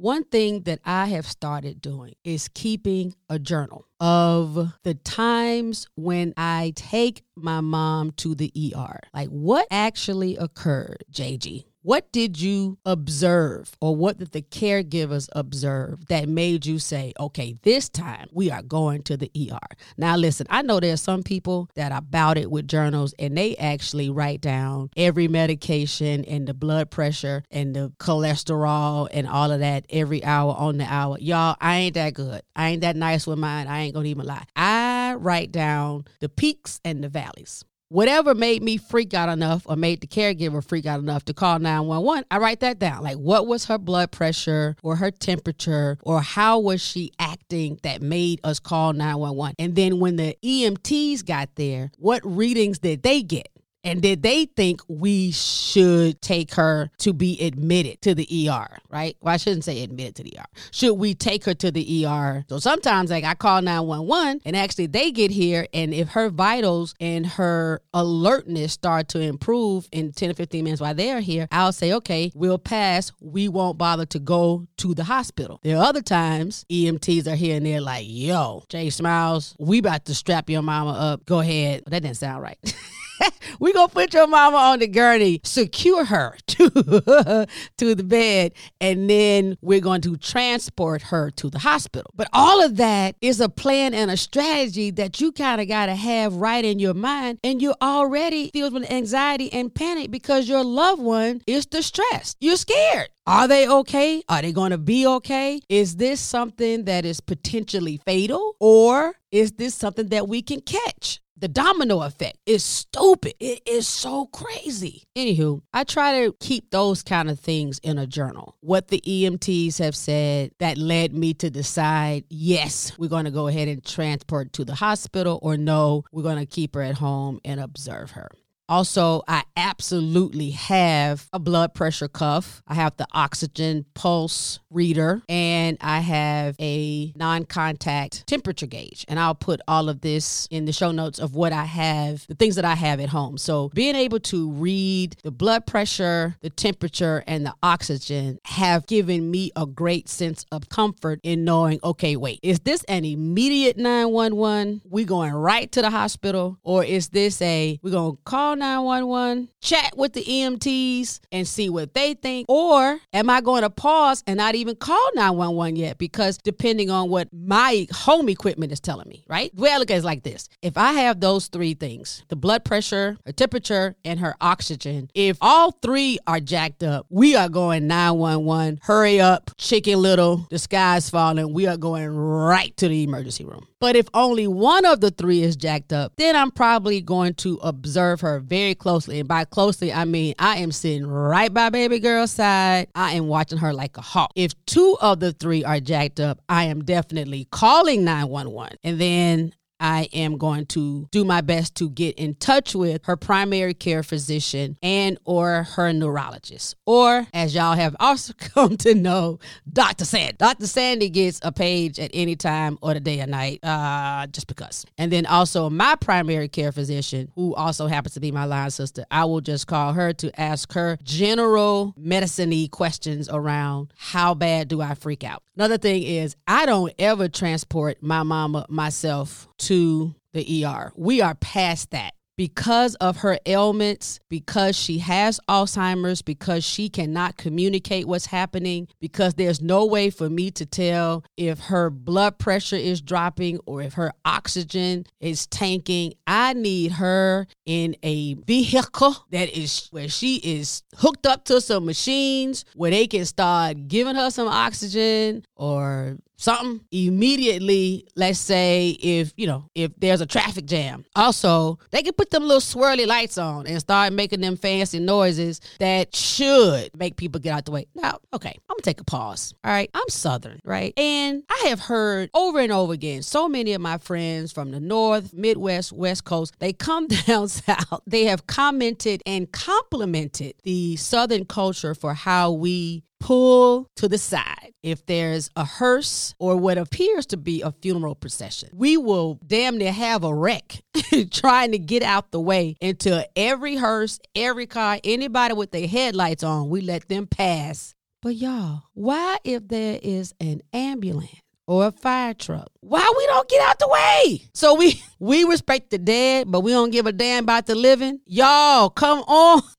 One 0.00 0.24
thing 0.24 0.62
that 0.62 0.80
I 0.82 1.08
have 1.08 1.26
started 1.26 1.82
doing 1.82 2.14
is 2.24 2.48
keeping 2.48 3.14
a 3.28 3.38
journal 3.38 3.86
of 4.00 4.72
the 4.82 4.94
times 4.94 5.86
when 5.94 6.32
I 6.38 6.72
take 6.74 7.22
my 7.36 7.60
mom 7.60 8.12
to 8.12 8.34
the 8.34 8.50
ER. 8.56 8.98
Like 9.12 9.28
what 9.28 9.66
actually 9.70 10.38
occurred, 10.38 11.04
JG? 11.12 11.66
What 11.82 12.12
did 12.12 12.38
you 12.38 12.76
observe 12.84 13.74
or 13.80 13.96
what 13.96 14.18
did 14.18 14.32
the 14.32 14.42
caregivers 14.42 15.30
observe 15.32 16.08
that 16.08 16.28
made 16.28 16.66
you 16.66 16.78
say, 16.78 17.14
okay, 17.18 17.56
this 17.62 17.88
time 17.88 18.28
we 18.32 18.50
are 18.50 18.60
going 18.60 19.02
to 19.04 19.16
the 19.16 19.30
ER? 19.34 19.76
Now, 19.96 20.16
listen, 20.16 20.46
I 20.50 20.60
know 20.60 20.78
there's 20.78 21.00
some 21.00 21.22
people 21.22 21.70
that 21.76 21.90
are 21.90 21.96
about 22.00 22.36
it 22.36 22.50
with 22.50 22.68
journals 22.68 23.14
and 23.18 23.34
they 23.34 23.56
actually 23.56 24.10
write 24.10 24.42
down 24.42 24.90
every 24.94 25.26
medication 25.26 26.22
and 26.26 26.46
the 26.46 26.52
blood 26.52 26.90
pressure 26.90 27.44
and 27.50 27.74
the 27.74 27.90
cholesterol 27.98 29.08
and 29.10 29.26
all 29.26 29.50
of 29.50 29.60
that 29.60 29.86
every 29.88 30.22
hour 30.22 30.54
on 30.58 30.76
the 30.76 30.84
hour. 30.84 31.16
Y'all, 31.18 31.56
I 31.62 31.76
ain't 31.76 31.94
that 31.94 32.12
good. 32.12 32.42
I 32.54 32.68
ain't 32.68 32.82
that 32.82 32.94
nice 32.94 33.26
with 33.26 33.38
mine. 33.38 33.68
I 33.68 33.80
ain't 33.80 33.94
gonna 33.94 34.08
even 34.08 34.26
lie. 34.26 34.44
I 34.54 35.14
write 35.14 35.50
down 35.50 36.04
the 36.20 36.28
peaks 36.28 36.78
and 36.84 37.02
the 37.02 37.08
valleys 37.08 37.64
whatever 37.90 38.34
made 38.34 38.62
me 38.62 38.76
freak 38.76 39.12
out 39.12 39.28
enough 39.28 39.62
or 39.66 39.76
made 39.76 40.00
the 40.00 40.06
caregiver 40.06 40.64
freak 40.64 40.86
out 40.86 41.00
enough 41.00 41.24
to 41.24 41.34
call 41.34 41.58
911 41.58 42.24
i 42.30 42.38
write 42.38 42.60
that 42.60 42.78
down. 42.78 43.02
Like 43.02 43.16
what 43.16 43.46
was 43.46 43.66
her 43.66 43.78
blood 43.78 44.10
pressure 44.10 44.76
or 44.82 44.96
her 44.96 45.10
temperature 45.10 45.98
or 46.02 46.22
how 46.22 46.58
was 46.60 46.80
she 46.80 47.12
acting 47.18 47.78
that 47.82 48.00
made 48.00 48.40
us 48.44 48.58
call 48.60 48.92
911 48.92 49.56
and 49.58 49.74
then 49.74 49.98
when 49.98 50.16
the 50.16 50.36
emts 50.42 51.24
got 51.26 51.50
there 51.56 51.90
what 51.98 52.22
readings 52.24 52.78
did 52.78 53.02
they 53.02 53.22
get 53.22 53.48
and 53.84 54.02
did 54.02 54.22
they 54.22 54.44
think 54.44 54.80
we 54.88 55.30
should 55.30 56.20
take 56.20 56.54
her 56.54 56.90
to 56.98 57.12
be 57.12 57.40
admitted 57.40 58.00
to 58.02 58.14
the 58.14 58.48
ER, 58.48 58.78
right? 58.90 59.16
Well, 59.20 59.34
I 59.34 59.36
shouldn't 59.36 59.64
say 59.64 59.82
admitted 59.82 60.16
to 60.16 60.22
the 60.24 60.38
ER. 60.38 60.44
Should 60.70 60.94
we 60.94 61.14
take 61.14 61.44
her 61.44 61.54
to 61.54 61.70
the 61.70 62.06
ER? 62.06 62.44
So 62.48 62.58
sometimes, 62.58 63.10
like, 63.10 63.24
I 63.24 63.34
call 63.34 63.62
911 63.62 64.42
and 64.44 64.56
actually 64.56 64.86
they 64.86 65.10
get 65.10 65.30
here, 65.30 65.66
and 65.72 65.94
if 65.94 66.10
her 66.10 66.28
vitals 66.28 66.94
and 67.00 67.26
her 67.26 67.80
alertness 67.94 68.72
start 68.72 69.08
to 69.08 69.20
improve 69.20 69.88
in 69.92 70.12
10 70.12 70.30
or 70.30 70.34
15 70.34 70.64
minutes 70.64 70.80
while 70.80 70.94
they're 70.94 71.20
here, 71.20 71.48
I'll 71.50 71.72
say, 71.72 71.92
okay, 71.94 72.32
we'll 72.34 72.58
pass. 72.58 73.12
We 73.20 73.48
won't 73.48 73.78
bother 73.78 74.06
to 74.06 74.18
go 74.18 74.66
to 74.78 74.94
the 74.94 75.04
hospital. 75.04 75.60
There 75.62 75.76
are 75.76 75.84
other 75.84 76.02
times 76.02 76.64
EMTs 76.70 77.26
are 77.26 77.36
here 77.36 77.56
and 77.56 77.66
they're 77.66 77.80
like, 77.80 78.06
yo, 78.08 78.64
Jay 78.68 78.90
Smiles, 78.90 79.54
we 79.58 79.78
about 79.78 80.04
to 80.06 80.14
strap 80.14 80.50
your 80.50 80.62
mama 80.62 80.92
up. 80.92 81.26
Go 81.26 81.40
ahead. 81.40 81.84
That 81.86 82.02
didn't 82.02 82.16
sound 82.16 82.42
right. 82.42 82.58
we 83.60 83.72
gonna 83.72 83.88
put 83.88 84.14
your 84.14 84.26
mama 84.26 84.56
on 84.56 84.78
the 84.78 84.88
gurney, 84.88 85.40
secure 85.44 86.04
her 86.04 86.36
to 86.46 87.46
to 87.78 87.94
the 87.94 88.04
bed, 88.04 88.52
and 88.80 89.08
then 89.08 89.56
we're 89.60 89.80
going 89.80 90.00
to 90.02 90.16
transport 90.16 91.02
her 91.02 91.30
to 91.32 91.50
the 91.50 91.58
hospital. 91.58 92.10
But 92.14 92.28
all 92.32 92.62
of 92.64 92.76
that 92.76 93.16
is 93.20 93.40
a 93.40 93.48
plan 93.48 93.94
and 93.94 94.10
a 94.10 94.16
strategy 94.16 94.90
that 94.92 95.20
you 95.20 95.32
kind 95.32 95.60
of 95.60 95.68
got 95.68 95.86
to 95.86 95.94
have 95.94 96.36
right 96.36 96.64
in 96.64 96.78
your 96.78 96.94
mind, 96.94 97.38
and 97.44 97.60
you're 97.60 97.76
already 97.82 98.50
filled 98.52 98.74
with 98.74 98.90
anxiety 98.90 99.52
and 99.52 99.74
panic 99.74 100.10
because 100.10 100.48
your 100.48 100.64
loved 100.64 101.02
one 101.02 101.42
is 101.46 101.66
distressed. 101.66 102.36
You're 102.40 102.56
scared. 102.56 103.08
Are 103.26 103.46
they 103.46 103.68
okay? 103.68 104.22
Are 104.28 104.42
they 104.42 104.52
going 104.52 104.72
to 104.72 104.78
be 104.78 105.06
okay? 105.06 105.60
Is 105.68 105.96
this 105.96 106.20
something 106.20 106.84
that 106.86 107.04
is 107.04 107.20
potentially 107.20 108.00
fatal 108.04 108.56
or 108.58 109.14
is 109.30 109.52
this 109.52 109.74
something 109.74 110.08
that 110.08 110.26
we 110.28 110.42
can 110.42 110.60
catch? 110.60 111.20
The 111.40 111.48
domino 111.48 112.02
effect 112.02 112.38
is 112.46 112.62
stupid. 112.64 113.34
It 113.40 113.62
is 113.66 113.88
so 113.88 114.26
crazy. 114.26 115.04
Anywho, 115.16 115.62
I 115.72 115.84
try 115.84 116.24
to 116.24 116.34
keep 116.40 116.70
those 116.70 117.02
kind 117.02 117.30
of 117.30 117.40
things 117.40 117.78
in 117.82 117.98
a 117.98 118.06
journal. 118.06 118.56
What 118.60 118.88
the 118.88 119.02
EMTs 119.06 119.78
have 119.78 119.96
said 119.96 120.52
that 120.58 120.76
led 120.76 121.14
me 121.14 121.34
to 121.34 121.50
decide 121.50 122.24
yes, 122.28 122.92
we're 122.98 123.08
going 123.08 123.24
to 123.24 123.30
go 123.30 123.48
ahead 123.48 123.68
and 123.68 123.84
transport 123.84 124.52
to 124.54 124.64
the 124.64 124.74
hospital, 124.74 125.38
or 125.42 125.56
no, 125.56 126.04
we're 126.12 126.22
going 126.22 126.38
to 126.38 126.46
keep 126.46 126.74
her 126.74 126.82
at 126.82 126.96
home 126.96 127.40
and 127.44 127.58
observe 127.58 128.12
her. 128.12 128.30
Also, 128.70 129.24
I 129.26 129.42
absolutely 129.56 130.50
have 130.50 131.28
a 131.32 131.40
blood 131.40 131.74
pressure 131.74 132.06
cuff. 132.06 132.62
I 132.68 132.74
have 132.74 132.96
the 132.96 133.06
oxygen 133.12 133.84
pulse 133.94 134.60
reader 134.70 135.22
and 135.28 135.76
I 135.80 135.98
have 135.98 136.54
a 136.60 137.12
non 137.16 137.46
contact 137.46 138.28
temperature 138.28 138.66
gauge. 138.66 139.04
And 139.08 139.18
I'll 139.18 139.34
put 139.34 139.60
all 139.66 139.88
of 139.88 140.02
this 140.02 140.46
in 140.52 140.66
the 140.66 140.72
show 140.72 140.92
notes 140.92 141.18
of 141.18 141.34
what 141.34 141.52
I 141.52 141.64
have, 141.64 142.24
the 142.28 142.36
things 142.36 142.54
that 142.54 142.64
I 142.64 142.76
have 142.76 143.00
at 143.00 143.08
home. 143.08 143.38
So, 143.38 143.70
being 143.74 143.96
able 143.96 144.20
to 144.20 144.52
read 144.52 145.16
the 145.24 145.32
blood 145.32 145.66
pressure, 145.66 146.36
the 146.40 146.50
temperature, 146.50 147.24
and 147.26 147.44
the 147.44 147.54
oxygen 147.64 148.38
have 148.44 148.86
given 148.86 149.32
me 149.32 149.50
a 149.56 149.66
great 149.66 150.08
sense 150.08 150.46
of 150.52 150.68
comfort 150.68 151.18
in 151.24 151.44
knowing, 151.44 151.80
okay, 151.82 152.14
wait, 152.14 152.38
is 152.44 152.60
this 152.60 152.84
an 152.84 153.04
immediate 153.04 153.76
911? 153.76 154.82
We 154.88 155.04
going 155.04 155.32
right 155.32 155.70
to 155.72 155.82
the 155.82 155.90
hospital? 155.90 156.58
Or 156.62 156.84
is 156.84 157.08
this 157.08 157.42
a, 157.42 157.80
we're 157.82 157.90
going 157.90 158.16
to 158.16 158.22
call 158.22 158.59
911, 158.60 159.48
chat 159.60 159.94
with 159.96 160.12
the 160.12 160.22
EMTs 160.22 161.20
and 161.32 161.48
see 161.48 161.68
what 161.68 161.92
they 161.94 162.14
think? 162.14 162.46
Or 162.48 163.00
am 163.12 163.28
I 163.28 163.40
going 163.40 163.62
to 163.62 163.70
pause 163.70 164.22
and 164.26 164.36
not 164.38 164.54
even 164.54 164.76
call 164.76 165.10
911 165.14 165.76
yet? 165.76 165.98
Because 165.98 166.38
depending 166.38 166.90
on 166.90 167.10
what 167.10 167.28
my 167.32 167.88
home 167.92 168.28
equipment 168.28 168.70
is 168.70 168.80
telling 168.80 169.08
me, 169.08 169.24
right? 169.28 169.54
The 169.54 169.62
way 169.62 169.72
I 169.72 169.78
look 169.78 169.90
at 169.90 169.94
it 169.94 169.98
is 169.98 170.04
like 170.04 170.22
this 170.22 170.48
if 170.62 170.78
I 170.78 170.92
have 170.92 171.20
those 171.20 171.48
three 171.48 171.74
things 171.74 172.22
the 172.28 172.36
blood 172.36 172.64
pressure, 172.64 173.18
her 173.26 173.32
temperature, 173.32 173.96
and 174.04 174.20
her 174.20 174.36
oxygen 174.40 175.00
if 175.14 175.38
all 175.40 175.72
three 175.72 176.18
are 176.26 176.40
jacked 176.40 176.82
up, 176.82 177.06
we 177.08 177.34
are 177.34 177.48
going 177.48 177.86
911. 177.86 178.80
Hurry 178.82 179.20
up, 179.20 179.50
chicken 179.56 180.00
little, 180.00 180.46
the 180.50 180.58
sky's 180.58 181.10
falling. 181.10 181.52
We 181.52 181.66
are 181.66 181.76
going 181.76 182.08
right 182.08 182.76
to 182.76 182.88
the 182.88 183.02
emergency 183.02 183.44
room. 183.44 183.66
But 183.80 183.96
if 183.96 184.08
only 184.12 184.46
one 184.46 184.84
of 184.84 185.00
the 185.00 185.10
three 185.10 185.42
is 185.42 185.56
jacked 185.56 185.92
up, 185.92 186.12
then 186.16 186.36
I'm 186.36 186.50
probably 186.50 187.00
going 187.00 187.34
to 187.34 187.58
observe 187.62 188.20
her 188.20 188.38
very 188.50 188.74
closely. 188.74 189.20
And 189.20 189.28
by 189.28 189.44
closely, 189.44 189.92
I 189.92 190.04
mean 190.04 190.34
I 190.38 190.58
am 190.58 190.72
sitting 190.72 191.06
right 191.06 191.52
by 191.54 191.70
baby 191.70 192.00
girl's 192.00 192.32
side. 192.32 192.88
I 192.94 193.12
am 193.12 193.28
watching 193.28 193.58
her 193.58 193.72
like 193.72 193.96
a 193.96 194.02
hawk. 194.02 194.32
If 194.34 194.52
two 194.66 194.98
of 195.00 195.20
the 195.20 195.32
three 195.32 195.64
are 195.64 195.80
jacked 195.80 196.20
up, 196.20 196.42
I 196.48 196.64
am 196.64 196.84
definitely 196.84 197.46
calling 197.50 198.04
911. 198.04 198.76
And 198.84 199.00
then 199.00 199.54
I 199.80 200.08
am 200.12 200.36
going 200.36 200.66
to 200.66 201.08
do 201.10 201.24
my 201.24 201.40
best 201.40 201.74
to 201.76 201.90
get 201.90 202.16
in 202.16 202.34
touch 202.34 202.74
with 202.74 203.04
her 203.06 203.16
primary 203.16 203.74
care 203.74 204.02
physician 204.02 204.76
and 204.82 205.18
or 205.24 205.64
her 205.74 205.92
neurologist. 205.92 206.76
Or 206.86 207.26
as 207.32 207.54
y'all 207.54 207.74
have 207.74 207.96
also 208.00 208.34
come 208.38 208.76
to 208.78 208.94
know, 208.94 209.38
Dr. 209.70 210.04
Sandy. 210.04 210.36
Dr. 210.38 210.66
Sandy 210.66 211.08
gets 211.08 211.40
a 211.42 211.52
page 211.52 211.98
at 211.98 212.10
any 212.14 212.36
time 212.36 212.78
or 212.82 212.94
the 212.94 213.00
day 213.00 213.20
or 213.20 213.26
night, 213.26 213.60
uh, 213.64 214.26
just 214.26 214.46
because. 214.46 214.84
And 214.98 215.10
then 215.10 215.26
also 215.26 215.70
my 215.70 215.96
primary 215.96 216.48
care 216.48 216.72
physician, 216.72 217.30
who 217.34 217.54
also 217.54 217.86
happens 217.86 218.14
to 218.14 218.20
be 218.20 218.30
my 218.30 218.44
line 218.44 218.70
sister, 218.70 219.04
I 219.10 219.24
will 219.24 219.40
just 219.40 219.66
call 219.66 219.94
her 219.94 220.12
to 220.14 220.40
ask 220.40 220.72
her 220.74 220.98
general 221.02 221.94
medicine 221.96 222.50
questions 222.68 223.28
around 223.28 223.92
how 223.96 224.34
bad 224.34 224.68
do 224.68 224.80
I 224.80 224.94
freak 224.94 225.24
out. 225.24 225.42
Another 225.56 225.78
thing 225.78 226.02
is 226.02 226.36
I 226.46 226.66
don't 226.66 226.92
ever 226.98 227.28
transport 227.28 228.02
my 228.02 228.22
mama 228.22 228.66
myself 228.68 229.46
to 229.60 230.14
the 230.32 230.64
ER. 230.64 230.92
We 230.96 231.20
are 231.20 231.34
past 231.34 231.90
that 231.90 232.14
because 232.40 232.94
of 232.94 233.18
her 233.18 233.38
ailments, 233.44 234.18
because 234.30 234.74
she 234.74 234.96
has 234.96 235.38
Alzheimer's, 235.46 236.22
because 236.22 236.64
she 236.64 236.88
cannot 236.88 237.36
communicate 237.36 238.08
what's 238.08 238.24
happening, 238.24 238.88
because 238.98 239.34
there's 239.34 239.60
no 239.60 239.84
way 239.84 240.08
for 240.08 240.30
me 240.30 240.50
to 240.50 240.64
tell 240.64 241.22
if 241.36 241.60
her 241.60 241.90
blood 241.90 242.38
pressure 242.38 242.76
is 242.76 243.02
dropping 243.02 243.58
or 243.66 243.82
if 243.82 243.92
her 243.92 244.14
oxygen 244.24 245.04
is 245.20 245.46
tanking. 245.48 246.14
I 246.26 246.54
need 246.54 246.92
her 246.92 247.46
in 247.66 247.94
a 248.02 248.32
vehicle 248.46 249.16
that 249.32 249.54
is 249.54 249.88
where 249.90 250.08
she 250.08 250.36
is 250.36 250.82
hooked 250.96 251.26
up 251.26 251.44
to 251.44 251.60
some 251.60 251.84
machines 251.84 252.64
where 252.74 252.90
they 252.90 253.06
can 253.06 253.26
start 253.26 253.86
giving 253.86 254.14
her 254.14 254.30
some 254.30 254.48
oxygen 254.48 255.44
or 255.56 256.16
something 256.40 256.80
immediately 256.90 258.06
let's 258.16 258.38
say 258.38 258.96
if 259.02 259.32
you 259.36 259.46
know 259.46 259.64
if 259.74 259.92
there's 259.98 260.20
a 260.20 260.26
traffic 260.26 260.66
jam. 260.66 261.04
Also 261.14 261.78
they 261.90 262.02
can 262.02 262.14
put 262.14 262.30
them 262.30 262.42
little 262.42 262.60
swirly 262.60 263.06
lights 263.06 263.38
on 263.38 263.66
and 263.66 263.78
start 263.78 264.12
making 264.12 264.40
them 264.40 264.56
fancy 264.56 264.98
noises 264.98 265.60
that 265.78 266.14
should 266.14 266.90
make 266.96 267.16
people 267.16 267.40
get 267.40 267.52
out 267.52 267.64
the 267.66 267.70
way. 267.70 267.86
Now 267.94 268.18
okay 268.32 268.56
i'm 268.68 268.74
gonna 268.76 268.82
take 268.82 269.00
a 269.00 269.04
pause 269.04 269.54
all 269.64 269.70
right? 269.70 269.90
I'm 269.94 270.08
southern 270.08 270.60
right? 270.64 270.92
And 270.98 271.42
i 271.50 271.66
have 271.68 271.80
heard 271.80 272.30
over 272.34 272.58
and 272.58 272.72
over 272.72 272.92
again 272.92 273.22
so 273.22 273.48
many 273.48 273.72
of 273.74 273.80
my 273.80 273.98
friends 273.98 274.50
from 274.52 274.70
the 274.70 274.80
north 274.80 275.34
midwest 275.34 275.92
west 275.92 276.24
coast 276.24 276.54
they 276.58 276.72
come 276.72 277.06
down 277.26 277.48
south. 277.48 278.00
They 278.06 278.24
have 278.24 278.46
commented 278.46 279.22
and 279.26 279.50
complimented 279.52 280.54
the 280.64 280.96
southern 280.96 281.44
culture 281.44 281.94
for 281.94 282.14
how 282.14 282.52
we 282.52 283.04
pull 283.20 283.88
to 283.96 284.08
the 284.08 284.18
side 284.18 284.72
if 284.82 285.06
there's 285.06 285.50
a 285.54 285.64
hearse 285.64 286.34
or 286.38 286.56
what 286.56 286.78
appears 286.78 287.26
to 287.26 287.36
be 287.36 287.62
a 287.62 287.70
funeral 287.70 288.14
procession. 288.14 288.70
We 288.72 288.96
will 288.96 289.38
damn 289.46 289.78
near 289.78 289.92
have 289.92 290.24
a 290.24 290.34
wreck 290.34 290.82
trying 291.30 291.72
to 291.72 291.78
get 291.78 292.02
out 292.02 292.32
the 292.32 292.40
way 292.40 292.76
until 292.80 293.22
every 293.36 293.76
hearse, 293.76 294.18
every 294.34 294.66
car, 294.66 294.98
anybody 295.04 295.54
with 295.54 295.70
their 295.70 295.86
headlights 295.86 296.42
on, 296.42 296.70
we 296.70 296.80
let 296.80 297.08
them 297.08 297.26
pass. 297.26 297.94
But 298.22 298.34
y'all, 298.34 298.82
why 298.94 299.38
if 299.44 299.68
there 299.68 300.00
is 300.02 300.34
an 300.40 300.62
ambulance? 300.72 301.30
or 301.70 301.86
a 301.86 301.92
fire 301.92 302.34
truck. 302.34 302.68
Why 302.80 303.14
we 303.16 303.26
don't 303.26 303.48
get 303.48 303.62
out 303.62 303.78
the 303.78 303.86
way? 303.86 304.42
So 304.54 304.74
we 304.74 305.00
we 305.20 305.44
respect 305.44 305.90
the 305.90 305.98
dead, 305.98 306.50
but 306.50 306.62
we 306.62 306.72
don't 306.72 306.90
give 306.90 307.06
a 307.06 307.12
damn 307.12 307.44
about 307.44 307.66
the 307.66 307.76
living. 307.76 308.18
Y'all, 308.26 308.90
come 308.90 309.20
on. 309.20 309.62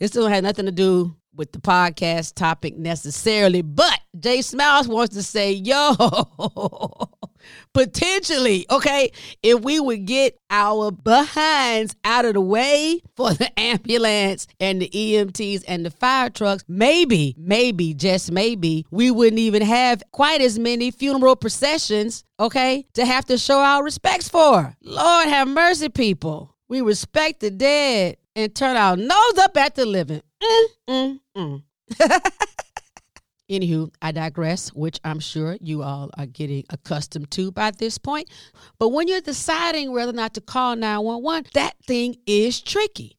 This 0.00 0.10
don't 0.10 0.30
have 0.30 0.42
nothing 0.42 0.66
to 0.66 0.72
do 0.72 1.14
with 1.34 1.52
the 1.52 1.58
podcast 1.58 2.34
topic 2.34 2.76
necessarily, 2.76 3.62
but 3.62 4.00
Jay 4.18 4.42
Smiles 4.42 4.88
wants 4.88 5.14
to 5.16 5.22
say, 5.22 5.52
yo, 5.52 5.94
potentially, 7.72 8.66
okay, 8.70 9.10
if 9.42 9.60
we 9.60 9.80
would 9.80 10.06
get 10.06 10.38
our 10.50 10.90
behinds 10.90 11.96
out 12.04 12.24
of 12.24 12.34
the 12.34 12.40
way 12.40 13.00
for 13.16 13.32
the 13.34 13.50
ambulance 13.60 14.46
and 14.60 14.80
the 14.80 14.88
EMTs 14.88 15.64
and 15.66 15.84
the 15.84 15.90
fire 15.90 16.30
trucks, 16.30 16.64
maybe, 16.68 17.34
maybe, 17.38 17.94
just 17.94 18.30
maybe, 18.30 18.86
we 18.90 19.10
wouldn't 19.10 19.40
even 19.40 19.62
have 19.62 20.02
quite 20.12 20.40
as 20.40 20.58
many 20.58 20.90
funeral 20.90 21.36
processions, 21.36 22.24
okay, 22.38 22.86
to 22.94 23.04
have 23.04 23.24
to 23.26 23.38
show 23.38 23.58
our 23.58 23.82
respects 23.82 24.28
for. 24.28 24.74
Lord 24.82 25.28
have 25.28 25.48
mercy, 25.48 25.88
people. 25.88 26.54
We 26.68 26.80
respect 26.80 27.40
the 27.40 27.50
dead 27.50 28.16
and 28.36 28.54
turn 28.54 28.76
our 28.76 28.96
nose 28.96 29.38
up 29.38 29.56
at 29.56 29.74
the 29.74 29.86
living. 29.86 30.22
Mm, 30.44 30.66
mm, 30.88 31.20
mm. 31.36 31.62
Anywho, 33.50 33.92
I 34.00 34.10
digress, 34.12 34.72
which 34.72 34.98
I'm 35.04 35.20
sure 35.20 35.58
you 35.60 35.82
all 35.82 36.10
are 36.16 36.26
getting 36.26 36.64
accustomed 36.70 37.30
to 37.32 37.52
by 37.52 37.72
this 37.72 37.98
point. 37.98 38.30
But 38.78 38.88
when 38.88 39.06
you're 39.06 39.20
deciding 39.20 39.92
whether 39.92 40.10
or 40.10 40.14
not 40.14 40.34
to 40.34 40.40
call 40.40 40.76
911, 40.76 41.50
that 41.52 41.74
thing 41.86 42.16
is 42.26 42.62
tricky. 42.62 43.18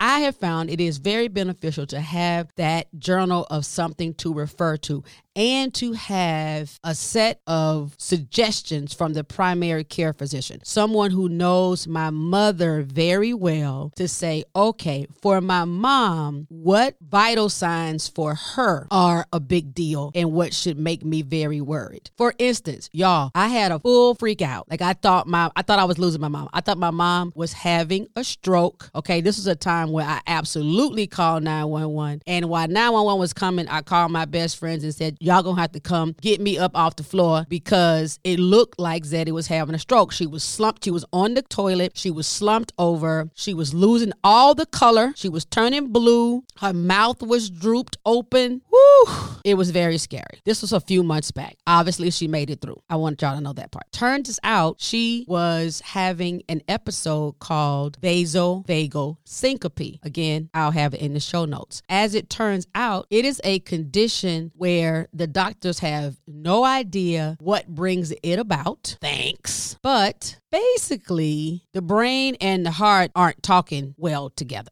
I 0.00 0.20
have 0.20 0.36
found 0.36 0.68
it 0.68 0.80
is 0.80 0.98
very 0.98 1.28
beneficial 1.28 1.86
to 1.86 2.00
have 2.00 2.52
that 2.56 2.88
journal 2.98 3.46
of 3.48 3.64
something 3.64 4.12
to 4.14 4.34
refer 4.34 4.76
to 4.78 5.02
and 5.36 5.72
to 5.74 5.92
have 5.92 6.78
a 6.84 6.94
set 6.94 7.40
of 7.46 7.94
suggestions 7.98 8.94
from 8.94 9.12
the 9.12 9.24
primary 9.24 9.84
care 9.84 10.12
physician, 10.12 10.60
someone 10.64 11.10
who 11.10 11.28
knows 11.28 11.86
my 11.86 12.10
mother 12.10 12.82
very 12.82 13.34
well, 13.34 13.92
to 13.96 14.08
say, 14.08 14.44
okay, 14.54 15.06
for 15.20 15.40
my 15.40 15.64
mom, 15.64 16.46
what 16.48 16.96
vital 17.00 17.48
signs 17.48 18.08
for 18.08 18.34
her 18.34 18.86
are 18.90 19.26
a 19.32 19.40
big 19.40 19.74
deal 19.74 20.10
and 20.14 20.32
what 20.32 20.54
should 20.54 20.78
make 20.78 21.04
me 21.04 21.22
very 21.22 21.60
worried. 21.60 22.10
For 22.16 22.34
instance, 22.38 22.88
y'all, 22.92 23.30
I 23.34 23.48
had 23.48 23.72
a 23.72 23.78
full 23.78 24.14
freak 24.14 24.42
out. 24.42 24.70
Like 24.70 24.82
I 24.82 24.92
thought 24.92 25.26
my 25.26 25.50
I 25.56 25.62
thought 25.62 25.78
I 25.78 25.84
was 25.84 25.98
losing 25.98 26.20
my 26.20 26.28
mom. 26.28 26.48
I 26.52 26.60
thought 26.60 26.78
my 26.78 26.90
mom 26.90 27.32
was 27.34 27.52
having 27.52 28.08
a 28.16 28.24
stroke. 28.24 28.90
Okay, 28.94 29.20
this 29.20 29.36
was 29.36 29.46
a 29.46 29.54
time 29.54 29.90
where 29.90 30.06
I 30.06 30.20
absolutely 30.26 31.06
called 31.06 31.42
911. 31.42 32.22
And 32.26 32.48
while 32.48 32.68
911 32.68 33.18
was 33.18 33.32
coming, 33.32 33.68
I 33.68 33.82
called 33.82 34.12
my 34.12 34.24
best 34.24 34.58
friends 34.58 34.84
and 34.84 34.94
said, 34.94 35.18
y'all 35.24 35.42
gonna 35.42 35.60
have 35.60 35.72
to 35.72 35.80
come 35.80 36.14
get 36.20 36.40
me 36.40 36.58
up 36.58 36.76
off 36.76 36.96
the 36.96 37.02
floor 37.02 37.46
because 37.48 38.18
it 38.24 38.38
looked 38.38 38.78
like 38.78 39.04
Zeddy 39.04 39.30
was 39.30 39.46
having 39.46 39.74
a 39.74 39.78
stroke. 39.78 40.12
She 40.12 40.26
was 40.26 40.44
slumped. 40.44 40.84
She 40.84 40.90
was 40.90 41.04
on 41.12 41.34
the 41.34 41.42
toilet. 41.42 41.92
She 41.94 42.10
was 42.10 42.26
slumped 42.26 42.72
over. 42.78 43.30
She 43.34 43.54
was 43.54 43.72
losing 43.72 44.12
all 44.22 44.54
the 44.54 44.66
color. 44.66 45.12
She 45.16 45.28
was 45.28 45.44
turning 45.44 45.88
blue. 45.92 46.44
Her 46.58 46.72
mouth 46.72 47.22
was 47.22 47.50
drooped 47.50 47.96
open. 48.04 48.60
Woo! 48.70 49.14
It 49.44 49.54
was 49.54 49.70
very 49.70 49.98
scary. 49.98 50.40
This 50.44 50.60
was 50.60 50.72
a 50.72 50.80
few 50.80 51.02
months 51.02 51.30
back. 51.30 51.56
Obviously, 51.66 52.10
she 52.10 52.28
made 52.28 52.50
it 52.50 52.60
through. 52.60 52.82
I 52.90 52.96
want 52.96 53.22
y'all 53.22 53.34
to 53.34 53.40
know 53.40 53.52
that 53.54 53.72
part. 53.72 53.90
Turns 53.92 54.38
out 54.44 54.76
she 54.78 55.24
was 55.26 55.80
having 55.80 56.42
an 56.48 56.62
episode 56.68 57.38
called 57.38 58.00
vasovagal 58.00 59.16
syncope. 59.24 59.98
Again, 60.02 60.50
I'll 60.52 60.70
have 60.70 60.94
it 60.94 61.00
in 61.00 61.14
the 61.14 61.20
show 61.20 61.44
notes. 61.44 61.82
As 61.88 62.14
it 62.14 62.28
turns 62.28 62.66
out, 62.74 63.06
it 63.10 63.24
is 63.24 63.40
a 63.44 63.60
condition 63.60 64.52
where 64.54 65.08
the 65.14 65.26
doctors 65.26 65.78
have 65.78 66.16
no 66.26 66.64
idea 66.64 67.36
what 67.40 67.68
brings 67.68 68.12
it 68.22 68.38
about. 68.38 68.98
Thanks. 69.00 69.78
But 69.82 70.38
basically, 70.50 71.64
the 71.72 71.82
brain 71.82 72.36
and 72.40 72.66
the 72.66 72.72
heart 72.72 73.10
aren't 73.14 73.42
talking 73.42 73.94
well 73.96 74.28
together. 74.30 74.70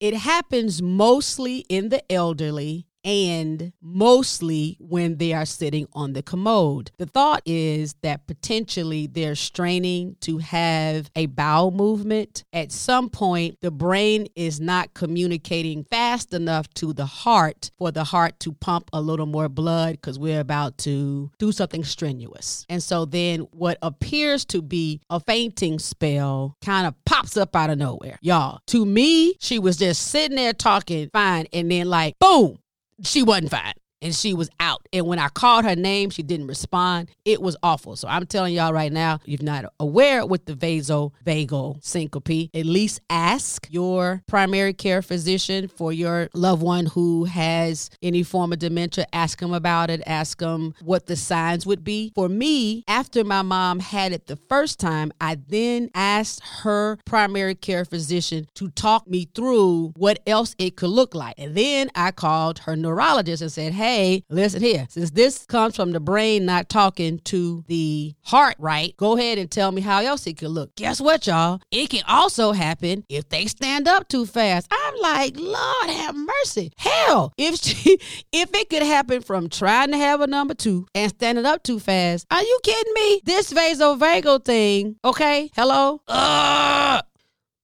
It 0.00 0.14
happens 0.14 0.82
mostly 0.82 1.58
in 1.68 1.88
the 1.88 2.02
elderly 2.12 2.86
and 3.04 3.72
mostly 3.82 4.76
when 4.80 5.18
they 5.18 5.32
are 5.32 5.44
sitting 5.44 5.86
on 5.92 6.14
the 6.14 6.22
commode. 6.22 6.90
The 6.98 7.06
thought 7.06 7.42
is 7.44 7.94
that 8.02 8.26
potentially 8.26 9.06
they're 9.06 9.34
straining 9.34 10.16
to 10.20 10.38
have 10.38 11.10
a 11.14 11.26
bowel 11.26 11.70
movement. 11.70 12.44
At 12.52 12.72
some 12.72 13.10
point, 13.10 13.58
the 13.60 13.70
brain 13.70 14.26
is 14.34 14.60
not 14.60 14.94
communicating 14.94 15.84
fast 15.84 16.32
enough 16.32 16.72
to 16.74 16.92
the 16.92 17.06
heart 17.06 17.70
for 17.78 17.90
the 17.90 18.04
heart 18.04 18.40
to 18.40 18.52
pump 18.52 18.88
a 18.92 19.00
little 19.00 19.26
more 19.26 19.48
blood 19.48 19.92
because 19.92 20.18
we're 20.18 20.40
about 20.40 20.78
to 20.78 21.30
do 21.38 21.52
something 21.52 21.84
strenuous. 21.84 22.64
And 22.68 22.82
so 22.82 23.04
then 23.04 23.40
what 23.52 23.78
appears 23.82 24.44
to 24.46 24.62
be 24.62 25.00
a 25.10 25.20
fainting 25.20 25.78
spell 25.78 26.56
kind 26.64 26.86
of 26.86 26.94
pops 27.04 27.36
up 27.36 27.54
out 27.54 27.70
of 27.70 27.78
nowhere. 27.78 28.18
Y'all, 28.22 28.60
to 28.68 28.86
me, 28.86 29.34
she 29.40 29.58
was 29.58 29.76
just 29.76 30.02
sitting 30.02 30.36
there 30.36 30.52
talking 30.52 31.10
fine 31.12 31.46
and 31.52 31.70
then 31.70 31.88
like 31.88 32.18
boom 32.18 32.58
she 33.02 33.22
wasn't 33.22 33.50
fine 33.50 33.74
and 34.04 34.14
she 34.14 34.34
was 34.34 34.50
out. 34.60 34.86
And 34.92 35.06
when 35.06 35.18
I 35.18 35.28
called 35.28 35.64
her 35.64 35.74
name, 35.74 36.10
she 36.10 36.22
didn't 36.22 36.46
respond. 36.46 37.08
It 37.24 37.40
was 37.40 37.56
awful. 37.62 37.96
So 37.96 38.06
I'm 38.06 38.26
telling 38.26 38.54
y'all 38.54 38.72
right 38.72 38.92
now, 38.92 39.18
if 39.24 39.28
you're 39.28 39.42
not 39.42 39.64
aware 39.80 40.24
with 40.26 40.44
the 40.44 40.52
vasovagal 40.52 41.82
syncope, 41.82 42.50
at 42.54 42.66
least 42.66 43.00
ask 43.08 43.66
your 43.70 44.22
primary 44.28 44.74
care 44.74 45.00
physician 45.00 45.68
for 45.68 45.92
your 45.92 46.28
loved 46.34 46.62
one 46.62 46.86
who 46.86 47.24
has 47.24 47.90
any 48.02 48.22
form 48.22 48.52
of 48.52 48.58
dementia. 48.58 49.06
Ask 49.12 49.40
them 49.40 49.54
about 49.54 49.88
it. 49.88 50.02
Ask 50.06 50.38
them 50.38 50.74
what 50.82 51.06
the 51.06 51.16
signs 51.16 51.64
would 51.66 51.82
be. 51.82 52.12
For 52.14 52.28
me, 52.28 52.84
after 52.86 53.24
my 53.24 53.40
mom 53.42 53.80
had 53.80 54.12
it 54.12 54.26
the 54.26 54.36
first 54.36 54.78
time, 54.78 55.12
I 55.20 55.38
then 55.48 55.90
asked 55.94 56.42
her 56.62 56.98
primary 57.06 57.54
care 57.54 57.86
physician 57.86 58.46
to 58.54 58.68
talk 58.70 59.08
me 59.08 59.28
through 59.34 59.94
what 59.96 60.20
else 60.26 60.54
it 60.58 60.76
could 60.76 60.90
look 60.90 61.14
like. 61.14 61.36
And 61.38 61.54
then 61.54 61.90
I 61.94 62.10
called 62.10 62.58
her 62.60 62.76
neurologist 62.76 63.40
and 63.40 63.50
said, 63.50 63.72
hey, 63.72 63.93
listen 64.28 64.62
here, 64.62 64.86
since 64.90 65.10
this 65.10 65.46
comes 65.46 65.76
from 65.76 65.92
the 65.92 66.00
brain 66.00 66.44
not 66.44 66.68
talking 66.68 67.18
to 67.20 67.64
the 67.68 68.14
heart 68.22 68.56
right, 68.58 68.96
go 68.96 69.16
ahead 69.16 69.38
and 69.38 69.50
tell 69.50 69.72
me 69.72 69.80
how 69.80 70.00
else 70.00 70.26
it 70.26 70.38
could 70.38 70.50
look. 70.50 70.74
Guess 70.76 71.00
what, 71.00 71.26
y'all? 71.26 71.60
It 71.70 71.90
can 71.90 72.02
also 72.08 72.52
happen 72.52 73.04
if 73.08 73.28
they 73.28 73.46
stand 73.46 73.86
up 73.88 74.08
too 74.08 74.26
fast. 74.26 74.66
I'm 74.70 74.94
like, 75.00 75.36
Lord 75.36 75.90
have 75.90 76.14
mercy. 76.14 76.72
Hell, 76.76 77.32
if 77.38 77.56
she, 77.56 77.98
if 78.32 78.50
it 78.54 78.70
could 78.70 78.82
happen 78.82 79.22
from 79.22 79.48
trying 79.48 79.90
to 79.92 79.96
have 79.96 80.20
a 80.20 80.26
number 80.26 80.54
two 80.54 80.86
and 80.94 81.10
standing 81.10 81.46
up 81.46 81.62
too 81.62 81.78
fast, 81.78 82.26
are 82.30 82.42
you 82.42 82.58
kidding 82.62 82.92
me? 82.94 83.20
This 83.24 83.52
vasovagal 83.52 84.44
thing, 84.44 84.96
okay? 85.04 85.50
Hello? 85.54 86.00
Ugh. 86.08 87.04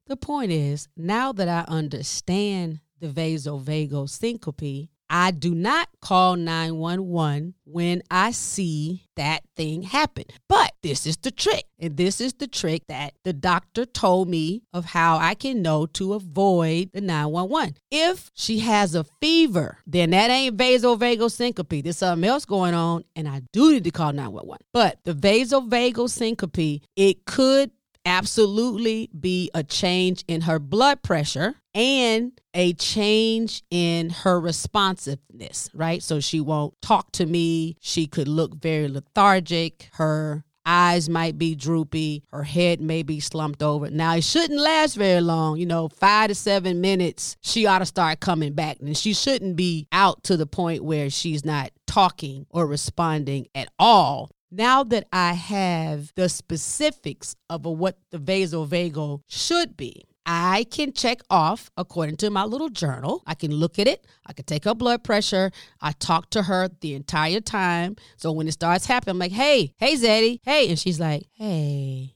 The 0.06 0.16
point 0.16 0.50
is, 0.50 0.88
now 0.96 1.32
that 1.32 1.48
I 1.48 1.64
understand 1.72 2.80
the 3.00 3.08
vasovagal 3.08 4.10
syncope, 4.10 4.88
I 5.10 5.32
do 5.32 5.54
not 5.54 5.88
call 6.00 6.36
911 6.36 7.54
when 7.64 8.02
I 8.10 8.30
see 8.30 9.08
that 9.16 9.42
thing 9.56 9.82
happen. 9.82 10.24
But 10.48 10.72
this 10.82 11.04
is 11.04 11.16
the 11.16 11.32
trick. 11.32 11.64
And 11.80 11.96
this 11.96 12.20
is 12.20 12.34
the 12.34 12.46
trick 12.46 12.84
that 12.88 13.14
the 13.24 13.32
doctor 13.32 13.84
told 13.84 14.28
me 14.28 14.62
of 14.72 14.84
how 14.84 15.18
I 15.18 15.34
can 15.34 15.62
know 15.62 15.86
to 15.86 16.14
avoid 16.14 16.90
the 16.92 17.00
911. 17.00 17.76
If 17.90 18.30
she 18.34 18.60
has 18.60 18.94
a 18.94 19.04
fever, 19.20 19.78
then 19.86 20.10
that 20.10 20.30
ain't 20.30 20.56
vasovagal 20.56 21.32
syncope. 21.32 21.82
There's 21.82 21.98
something 21.98 22.28
else 22.28 22.44
going 22.44 22.74
on, 22.74 23.04
and 23.16 23.28
I 23.28 23.42
do 23.52 23.72
need 23.72 23.84
to 23.84 23.90
call 23.90 24.12
911. 24.12 24.58
But 24.72 25.00
the 25.04 25.14
vasovagal 25.14 26.08
syncope, 26.10 26.82
it 26.96 27.24
could 27.24 27.72
absolutely 28.10 29.08
be 29.18 29.50
a 29.54 29.62
change 29.62 30.24
in 30.26 30.40
her 30.42 30.58
blood 30.58 31.00
pressure 31.00 31.54
and 31.74 32.32
a 32.52 32.72
change 32.72 33.62
in 33.70 34.10
her 34.10 34.40
responsiveness, 34.40 35.70
right? 35.72 36.02
So 36.02 36.18
she 36.18 36.40
won't 36.40 36.74
talk 36.82 37.12
to 37.12 37.24
me. 37.24 37.76
She 37.80 38.08
could 38.08 38.26
look 38.26 38.56
very 38.56 38.88
lethargic. 38.88 39.88
Her 39.92 40.44
eyes 40.66 41.08
might 41.08 41.38
be 41.38 41.54
droopy. 41.54 42.24
Her 42.32 42.42
head 42.42 42.80
may 42.80 43.04
be 43.04 43.20
slumped 43.20 43.62
over. 43.62 43.88
Now, 43.90 44.16
it 44.16 44.24
shouldn't 44.24 44.60
last 44.60 44.96
very 44.96 45.20
long. 45.20 45.58
You 45.58 45.66
know, 45.66 45.88
five 45.88 46.28
to 46.28 46.34
seven 46.34 46.80
minutes, 46.80 47.36
she 47.42 47.64
ought 47.64 47.78
to 47.78 47.86
start 47.86 48.18
coming 48.18 48.54
back. 48.54 48.78
And 48.80 48.96
she 48.96 49.14
shouldn't 49.14 49.54
be 49.54 49.86
out 49.92 50.24
to 50.24 50.36
the 50.36 50.46
point 50.46 50.82
where 50.82 51.10
she's 51.10 51.44
not 51.44 51.70
talking 51.86 52.46
or 52.50 52.66
responding 52.66 53.46
at 53.54 53.68
all 53.78 54.30
now 54.50 54.82
that 54.84 55.06
I 55.12 55.32
have 55.32 56.12
the 56.16 56.28
specifics 56.28 57.36
of 57.48 57.64
what 57.64 57.98
the 58.10 58.18
vasovagal 58.18 59.22
should 59.28 59.76
be, 59.76 60.04
I 60.26 60.64
can 60.70 60.92
check 60.92 61.20
off 61.30 61.70
according 61.76 62.16
to 62.18 62.30
my 62.30 62.44
little 62.44 62.68
journal. 62.68 63.22
I 63.26 63.34
can 63.34 63.52
look 63.52 63.78
at 63.78 63.88
it. 63.88 64.06
I 64.26 64.32
can 64.32 64.44
take 64.44 64.64
her 64.64 64.74
blood 64.74 65.02
pressure. 65.02 65.50
I 65.80 65.92
talk 65.92 66.30
to 66.30 66.42
her 66.42 66.68
the 66.80 66.94
entire 66.94 67.40
time. 67.40 67.96
So 68.16 68.30
when 68.32 68.46
it 68.46 68.52
starts 68.52 68.86
happening, 68.86 69.14
I'm 69.14 69.18
like, 69.18 69.32
hey, 69.32 69.74
hey, 69.78 69.94
Zeddy, 69.94 70.40
hey. 70.42 70.68
And 70.68 70.78
she's 70.78 71.00
like, 71.00 71.24
hey, 71.32 72.14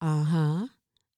uh 0.00 0.24
huh, 0.24 0.66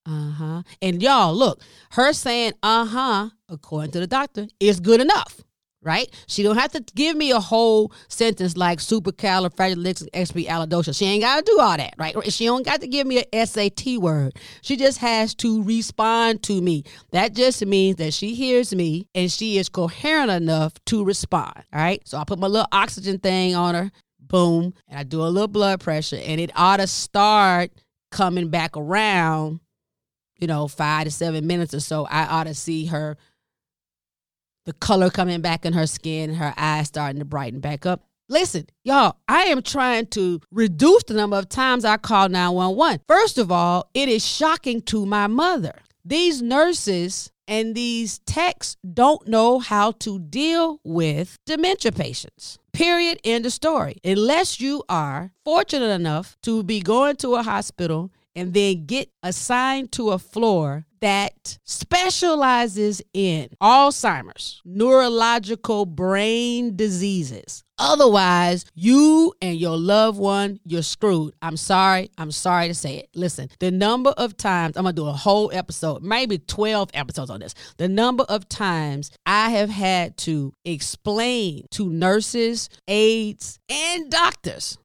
uh 0.07 0.31
huh. 0.31 0.63
And 0.83 1.03
y'all, 1.03 1.35
look, 1.35 1.63
her 1.93 2.13
saying 2.13 2.53
uh 2.63 2.85
huh, 2.85 3.31
according 3.49 3.93
to 3.93 4.01
the 4.01 4.07
doctor, 4.07 4.47
is 4.61 4.81
good 4.81 5.01
enough 5.01 5.43
right? 5.83 6.09
She 6.27 6.43
don't 6.43 6.57
have 6.57 6.73
to 6.73 6.81
give 6.95 7.17
me 7.17 7.31
a 7.31 7.41
whole 7.41 7.93
sentence 8.09 8.55
like 8.57 8.81
supercalifragilisticexpialidocious. 8.81 10.99
She 10.99 11.05
ain't 11.07 11.23
got 11.23 11.37
to 11.37 11.43
do 11.51 11.59
all 11.61 11.77
that, 11.77 11.95
right? 11.99 12.17
She 12.33 12.47
don't 12.47 12.65
got 12.65 12.81
to 12.81 12.89
give 12.89 13.07
me 13.07 13.23
a 13.33 13.47
SAT 13.47 13.99
word. 13.99 14.33
She 14.63 14.77
just 14.77 14.99
has 14.99 15.35
to 15.37 15.63
respond 15.63 16.43
to 16.45 16.61
me. 16.61 16.85
That 17.13 17.35
just 17.35 17.65
means 17.65 17.97
that 17.97 18.13
she 18.13 18.35
hears 18.35 18.75
me 18.75 19.07
and 19.15 19.31
she 19.31 19.59
is 19.59 19.69
coherent 19.69 20.31
enough 20.31 20.73
to 20.87 21.05
respond, 21.05 21.55
all 21.73 21.81
right? 21.81 22.03
So 22.07 22.19
I 22.19 22.25
put 22.25 22.39
my 22.39 22.49
little 22.49 22.69
oxygen 22.73 23.19
thing 23.19 23.55
on 23.55 23.75
her, 23.75 23.91
boom, 24.21 24.75
and 24.89 24.99
I 24.99 25.05
do 25.05 25.23
a 25.23 25.29
little 25.29 25.49
blood 25.49 25.81
pressure 25.81 26.21
and 26.23 26.41
it 26.41 26.51
ought 26.57 26.79
to 26.79 26.87
start 26.87 27.71
coming 28.11 28.49
back 28.49 28.75
around, 28.77 29.61
you 30.39 30.47
know, 30.47 30.69
five 30.69 31.05
to 31.05 31.11
seven 31.11 31.47
minutes 31.47 31.75
or 31.75 31.81
so. 31.81 32.07
I 32.07 32.27
ought 32.27 32.45
to 32.45 32.55
see 32.55 32.87
her 32.87 33.19
the 34.69 34.75
color 34.75 35.09
coming 35.09 35.41
back 35.41 35.65
in 35.65 35.73
her 35.73 35.87
skin, 35.87 36.35
her 36.35 36.53
eyes 36.59 36.89
starting 36.89 37.19
to 37.19 37.25
brighten 37.25 37.59
back 37.59 37.87
up. 37.87 38.03
Listen, 38.29 38.67
y'all, 38.85 39.17
I 39.27 39.45
am 39.45 39.63
trying 39.63 40.09
to 40.09 40.43
reduce 40.53 41.05
the 41.05 41.15
number 41.15 41.39
of 41.39 41.49
times 41.49 41.87
I 41.87 41.97
call 41.97 42.29
911. 42.29 43.01
First 43.09 43.39
of 43.39 43.51
all, 43.51 43.89
it 43.95 44.11
is 44.11 44.25
shocking 44.25 44.83
to 44.83 45.07
my 45.07 45.27
mother. 45.27 45.73
These 46.05 46.43
nurses 46.43 47.33
and 47.49 47.75
these 47.75 48.19
techs 48.21 48.77
don't 48.93 49.27
know 49.27 49.59
how 49.59 49.93
to 49.93 50.19
deal 50.19 50.81
with 50.85 51.39
dementia 51.47 51.93
patients. 51.93 52.59
Period. 52.75 53.19
End 53.25 53.47
of 53.47 53.55
story. 53.55 53.97
Unless 54.05 54.61
you 54.61 54.85
are 54.91 55.33
fortunate 55.47 55.89
enough 55.89 56.37
to 56.43 56.63
be 56.63 56.81
going 56.81 57.17
to 57.17 57.37
a 57.37 57.43
hospital 57.43 58.13
and 58.39 58.55
then 58.55 58.87
get 58.87 59.11
assigned 59.23 59.91
to 59.93 60.11
a 60.11 60.19
floor 60.19 60.87
that 61.01 61.59
specializes 61.65 63.03
in 63.13 63.49
Alzheimer's, 63.63 64.61
neurological 64.65 65.87
brain 65.87 66.75
diseases. 66.77 67.63
Otherwise, 67.79 68.65
you 68.75 69.33
and 69.41 69.57
your 69.57 69.77
loved 69.77 70.19
one, 70.19 70.59
you're 70.65 70.83
screwed. 70.83 71.35
I'm 71.41 71.57
sorry. 71.57 72.11
I'm 72.19 72.33
sorry 72.33 72.67
to 72.69 72.75
say 72.75 72.97
it. 72.97 73.09
Listen, 73.15 73.49
the 73.61 73.71
number 73.71 74.11
of 74.11 74.37
times, 74.37 74.77
I'm 74.77 74.83
going 74.83 74.97
to 74.97 75.03
do 75.03 75.07
a 75.09 75.13
whole 75.13 75.51
episode, 75.53 76.03
maybe 76.03 76.39
12 76.39 76.91
episodes 76.95 77.31
on 77.31 77.41
this. 77.41 77.55
The 77.77 77.89
number 77.89 78.25
of 78.29 78.49
times 78.49 79.13
I 79.27 79.51
have 79.51 79.71
had 79.71 80.17
to 80.19 80.53
explain 80.65 81.67
to 81.73 81.89
nurses, 81.89 82.69
aides, 82.89 83.61
and 83.69 84.11
doctors 84.11 84.79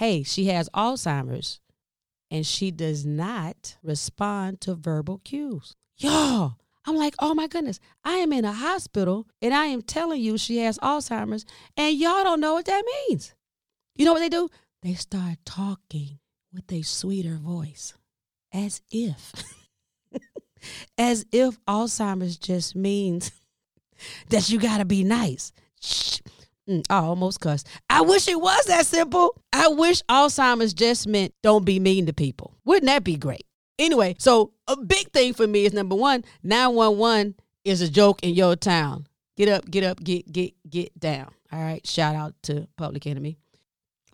hey, 0.00 0.22
she 0.22 0.46
has 0.46 0.66
Alzheimer's 0.70 1.60
and 2.30 2.46
she 2.46 2.70
does 2.70 3.04
not 3.04 3.76
respond 3.82 4.60
to 4.62 4.74
verbal 4.74 5.20
cues. 5.24 5.74
Y'all, 5.96 6.56
I'm 6.86 6.96
like, 6.96 7.14
oh 7.18 7.34
my 7.34 7.46
goodness, 7.46 7.80
I 8.04 8.14
am 8.14 8.32
in 8.32 8.44
a 8.44 8.52
hospital 8.52 9.26
and 9.42 9.52
I 9.52 9.66
am 9.66 9.82
telling 9.82 10.20
you 10.20 10.38
she 10.38 10.58
has 10.58 10.78
Alzheimer's 10.78 11.44
and 11.76 11.96
y'all 11.96 12.24
don't 12.24 12.40
know 12.40 12.54
what 12.54 12.66
that 12.66 12.84
means. 13.08 13.34
You 13.96 14.04
know 14.04 14.12
what 14.12 14.20
they 14.20 14.28
do? 14.28 14.48
They 14.82 14.94
start 14.94 15.38
talking 15.44 16.20
with 16.52 16.72
a 16.72 16.82
sweeter 16.82 17.36
voice 17.36 17.94
as 18.52 18.80
if, 18.90 19.32
as 20.98 21.26
if 21.32 21.62
Alzheimer's 21.66 22.38
just 22.38 22.74
means 22.74 23.30
that 24.30 24.48
you 24.48 24.58
got 24.58 24.78
to 24.78 24.84
be 24.84 25.04
nice. 25.04 25.52
Shh. 25.80 26.20
Mm, 26.70 26.84
I 26.88 26.98
almost 26.98 27.40
cussed. 27.40 27.66
I 27.88 28.02
wish 28.02 28.28
it 28.28 28.40
was 28.40 28.64
that 28.66 28.86
simple. 28.86 29.34
I 29.52 29.68
wish 29.68 30.02
Alzheimer's 30.02 30.72
just 30.72 31.08
meant 31.08 31.34
don't 31.42 31.64
be 31.64 31.80
mean 31.80 32.06
to 32.06 32.12
people. 32.12 32.56
Wouldn't 32.64 32.86
that 32.86 33.02
be 33.02 33.16
great? 33.16 33.44
Anyway, 33.78 34.14
so 34.18 34.52
a 34.68 34.76
big 34.76 35.10
thing 35.10 35.34
for 35.34 35.46
me 35.46 35.64
is 35.64 35.72
number 35.72 35.96
one, 35.96 36.24
911 36.44 37.34
is 37.64 37.80
a 37.80 37.90
joke 37.90 38.22
in 38.22 38.34
your 38.34 38.54
town. 38.54 39.06
Get 39.36 39.48
up, 39.48 39.68
get 39.70 39.82
up, 39.82 40.02
get, 40.04 40.30
get, 40.30 40.52
get 40.68 40.98
down. 40.98 41.32
All 41.52 41.60
right. 41.60 41.84
Shout 41.86 42.14
out 42.14 42.34
to 42.44 42.68
Public 42.76 43.06
Enemy 43.06 43.39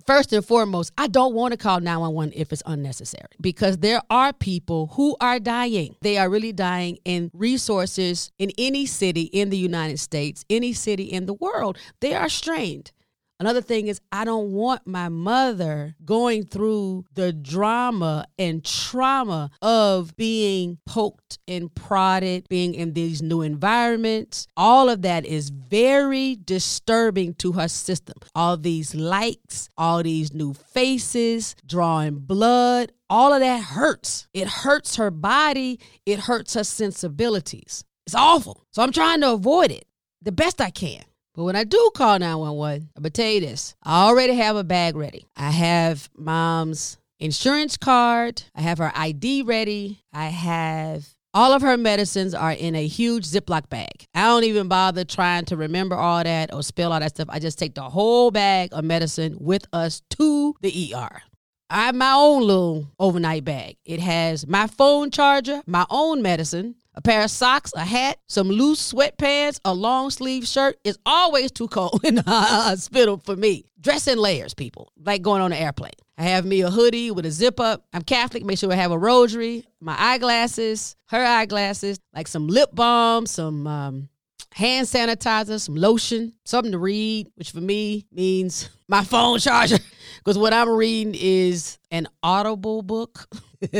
first 0.06 0.32
and 0.32 0.44
foremost, 0.44 0.92
I 0.96 1.08
don't 1.08 1.34
want 1.34 1.52
to 1.52 1.56
call 1.56 1.80
911 1.80 2.32
if 2.36 2.52
it's 2.52 2.62
unnecessary 2.66 3.28
because 3.40 3.78
there 3.78 4.00
are 4.10 4.32
people 4.32 4.88
who 4.94 5.16
are 5.20 5.38
dying. 5.38 5.96
They 6.02 6.18
are 6.18 6.30
really 6.30 6.52
dying, 6.52 6.98
and 7.04 7.30
resources 7.34 8.30
in 8.38 8.50
any 8.58 8.86
city 8.86 9.22
in 9.22 9.50
the 9.50 9.58
United 9.58 9.98
States, 9.98 10.44
any 10.48 10.72
city 10.72 11.04
in 11.04 11.26
the 11.26 11.34
world, 11.34 11.78
they 12.00 12.14
are 12.14 12.28
strained. 12.28 12.92
Another 13.38 13.60
thing 13.60 13.88
is, 13.88 14.00
I 14.10 14.24
don't 14.24 14.52
want 14.52 14.86
my 14.86 15.10
mother 15.10 15.94
going 16.04 16.46
through 16.46 17.04
the 17.12 17.34
drama 17.34 18.26
and 18.38 18.64
trauma 18.64 19.50
of 19.60 20.16
being 20.16 20.78
poked 20.86 21.38
and 21.46 21.74
prodded, 21.74 22.46
being 22.48 22.74
in 22.74 22.94
these 22.94 23.20
new 23.20 23.42
environments. 23.42 24.46
All 24.56 24.88
of 24.88 25.02
that 25.02 25.26
is 25.26 25.50
very 25.50 26.36
disturbing 26.42 27.34
to 27.34 27.52
her 27.52 27.68
system. 27.68 28.14
All 28.34 28.56
these 28.56 28.94
likes, 28.94 29.68
all 29.76 30.02
these 30.02 30.32
new 30.32 30.54
faces, 30.54 31.54
drawing 31.66 32.20
blood, 32.20 32.92
all 33.10 33.34
of 33.34 33.40
that 33.40 33.62
hurts. 33.62 34.28
It 34.32 34.48
hurts 34.48 34.96
her 34.96 35.10
body, 35.10 35.78
it 36.06 36.20
hurts 36.20 36.54
her 36.54 36.64
sensibilities. 36.64 37.84
It's 38.06 38.14
awful. 38.14 38.64
So 38.72 38.82
I'm 38.82 38.92
trying 38.92 39.20
to 39.20 39.32
avoid 39.32 39.70
it 39.70 39.84
the 40.22 40.32
best 40.32 40.60
I 40.60 40.70
can. 40.70 41.02
But 41.36 41.44
when 41.44 41.54
I 41.54 41.64
do 41.64 41.90
call 41.94 42.18
911, 42.18 42.88
I'm 42.96 43.04
tell 43.10 43.30
you 43.30 43.40
this 43.40 43.76
I 43.82 44.06
already 44.06 44.34
have 44.34 44.56
a 44.56 44.64
bag 44.64 44.96
ready. 44.96 45.26
I 45.36 45.50
have 45.50 46.08
mom's 46.16 46.96
insurance 47.20 47.76
card, 47.76 48.42
I 48.54 48.62
have 48.62 48.78
her 48.78 48.90
ID 48.94 49.42
ready, 49.42 50.02
I 50.14 50.26
have 50.26 51.06
all 51.34 51.52
of 51.52 51.60
her 51.60 51.76
medicines 51.76 52.32
are 52.32 52.52
in 52.52 52.74
a 52.74 52.86
huge 52.86 53.26
Ziploc 53.26 53.68
bag. 53.68 54.06
I 54.14 54.22
don't 54.22 54.44
even 54.44 54.68
bother 54.68 55.04
trying 55.04 55.44
to 55.46 55.56
remember 55.58 55.94
all 55.94 56.24
that 56.24 56.54
or 56.54 56.62
spill 56.62 56.94
all 56.94 57.00
that 57.00 57.10
stuff. 57.10 57.28
I 57.28 57.38
just 57.38 57.58
take 57.58 57.74
the 57.74 57.82
whole 57.82 58.30
bag 58.30 58.70
of 58.72 58.84
medicine 58.84 59.36
with 59.38 59.66
us 59.74 60.00
to 60.16 60.54
the 60.62 60.94
ER. 60.94 61.20
I 61.68 61.86
have 61.86 61.94
my 61.94 62.12
own 62.12 62.42
little 62.42 62.90
overnight 62.98 63.44
bag. 63.44 63.76
It 63.84 64.00
has 64.00 64.46
my 64.46 64.66
phone 64.66 65.10
charger, 65.10 65.62
my 65.66 65.84
own 65.90 66.22
medicine, 66.22 66.76
a 66.96 67.02
pair 67.02 67.22
of 67.22 67.30
socks, 67.30 67.72
a 67.76 67.84
hat, 67.84 68.18
some 68.26 68.48
loose 68.48 68.92
sweatpants, 68.92 69.60
a 69.64 69.74
long 69.74 70.10
sleeve 70.10 70.46
shirt. 70.46 70.78
It's 70.82 70.98
always 71.04 71.52
too 71.52 71.68
cold 71.68 72.00
in 72.04 72.16
the 72.16 72.22
hospital 72.22 73.18
for 73.24 73.36
me. 73.36 73.66
Dress 73.80 74.08
in 74.08 74.18
layers, 74.18 74.54
people, 74.54 74.90
like 75.04 75.22
going 75.22 75.42
on 75.42 75.52
an 75.52 75.58
airplane. 75.58 75.92
I 76.18 76.22
have 76.22 76.46
me 76.46 76.62
a 76.62 76.70
hoodie 76.70 77.10
with 77.10 77.26
a 77.26 77.30
zip 77.30 77.60
up. 77.60 77.84
I'm 77.92 78.02
Catholic. 78.02 78.44
Make 78.44 78.58
sure 78.58 78.72
I 78.72 78.76
have 78.76 78.90
a 78.90 78.98
rosary, 78.98 79.66
my 79.80 79.94
eyeglasses, 79.98 80.96
her 81.10 81.22
eyeglasses, 81.22 82.00
like 82.14 82.26
some 82.26 82.48
lip 82.48 82.70
balm, 82.72 83.26
some 83.26 83.66
um, 83.66 84.08
hand 84.52 84.86
sanitizer, 84.86 85.60
some 85.60 85.76
lotion, 85.76 86.32
something 86.44 86.72
to 86.72 86.78
read, 86.78 87.28
which 87.34 87.50
for 87.50 87.60
me 87.60 88.06
means 88.10 88.70
my 88.88 89.04
phone 89.04 89.38
charger. 89.38 89.78
Because 90.18 90.38
what 90.38 90.52
I'm 90.52 90.68
reading 90.70 91.14
is 91.16 91.78
an 91.92 92.08
audible 92.20 92.82
book. 92.82 93.28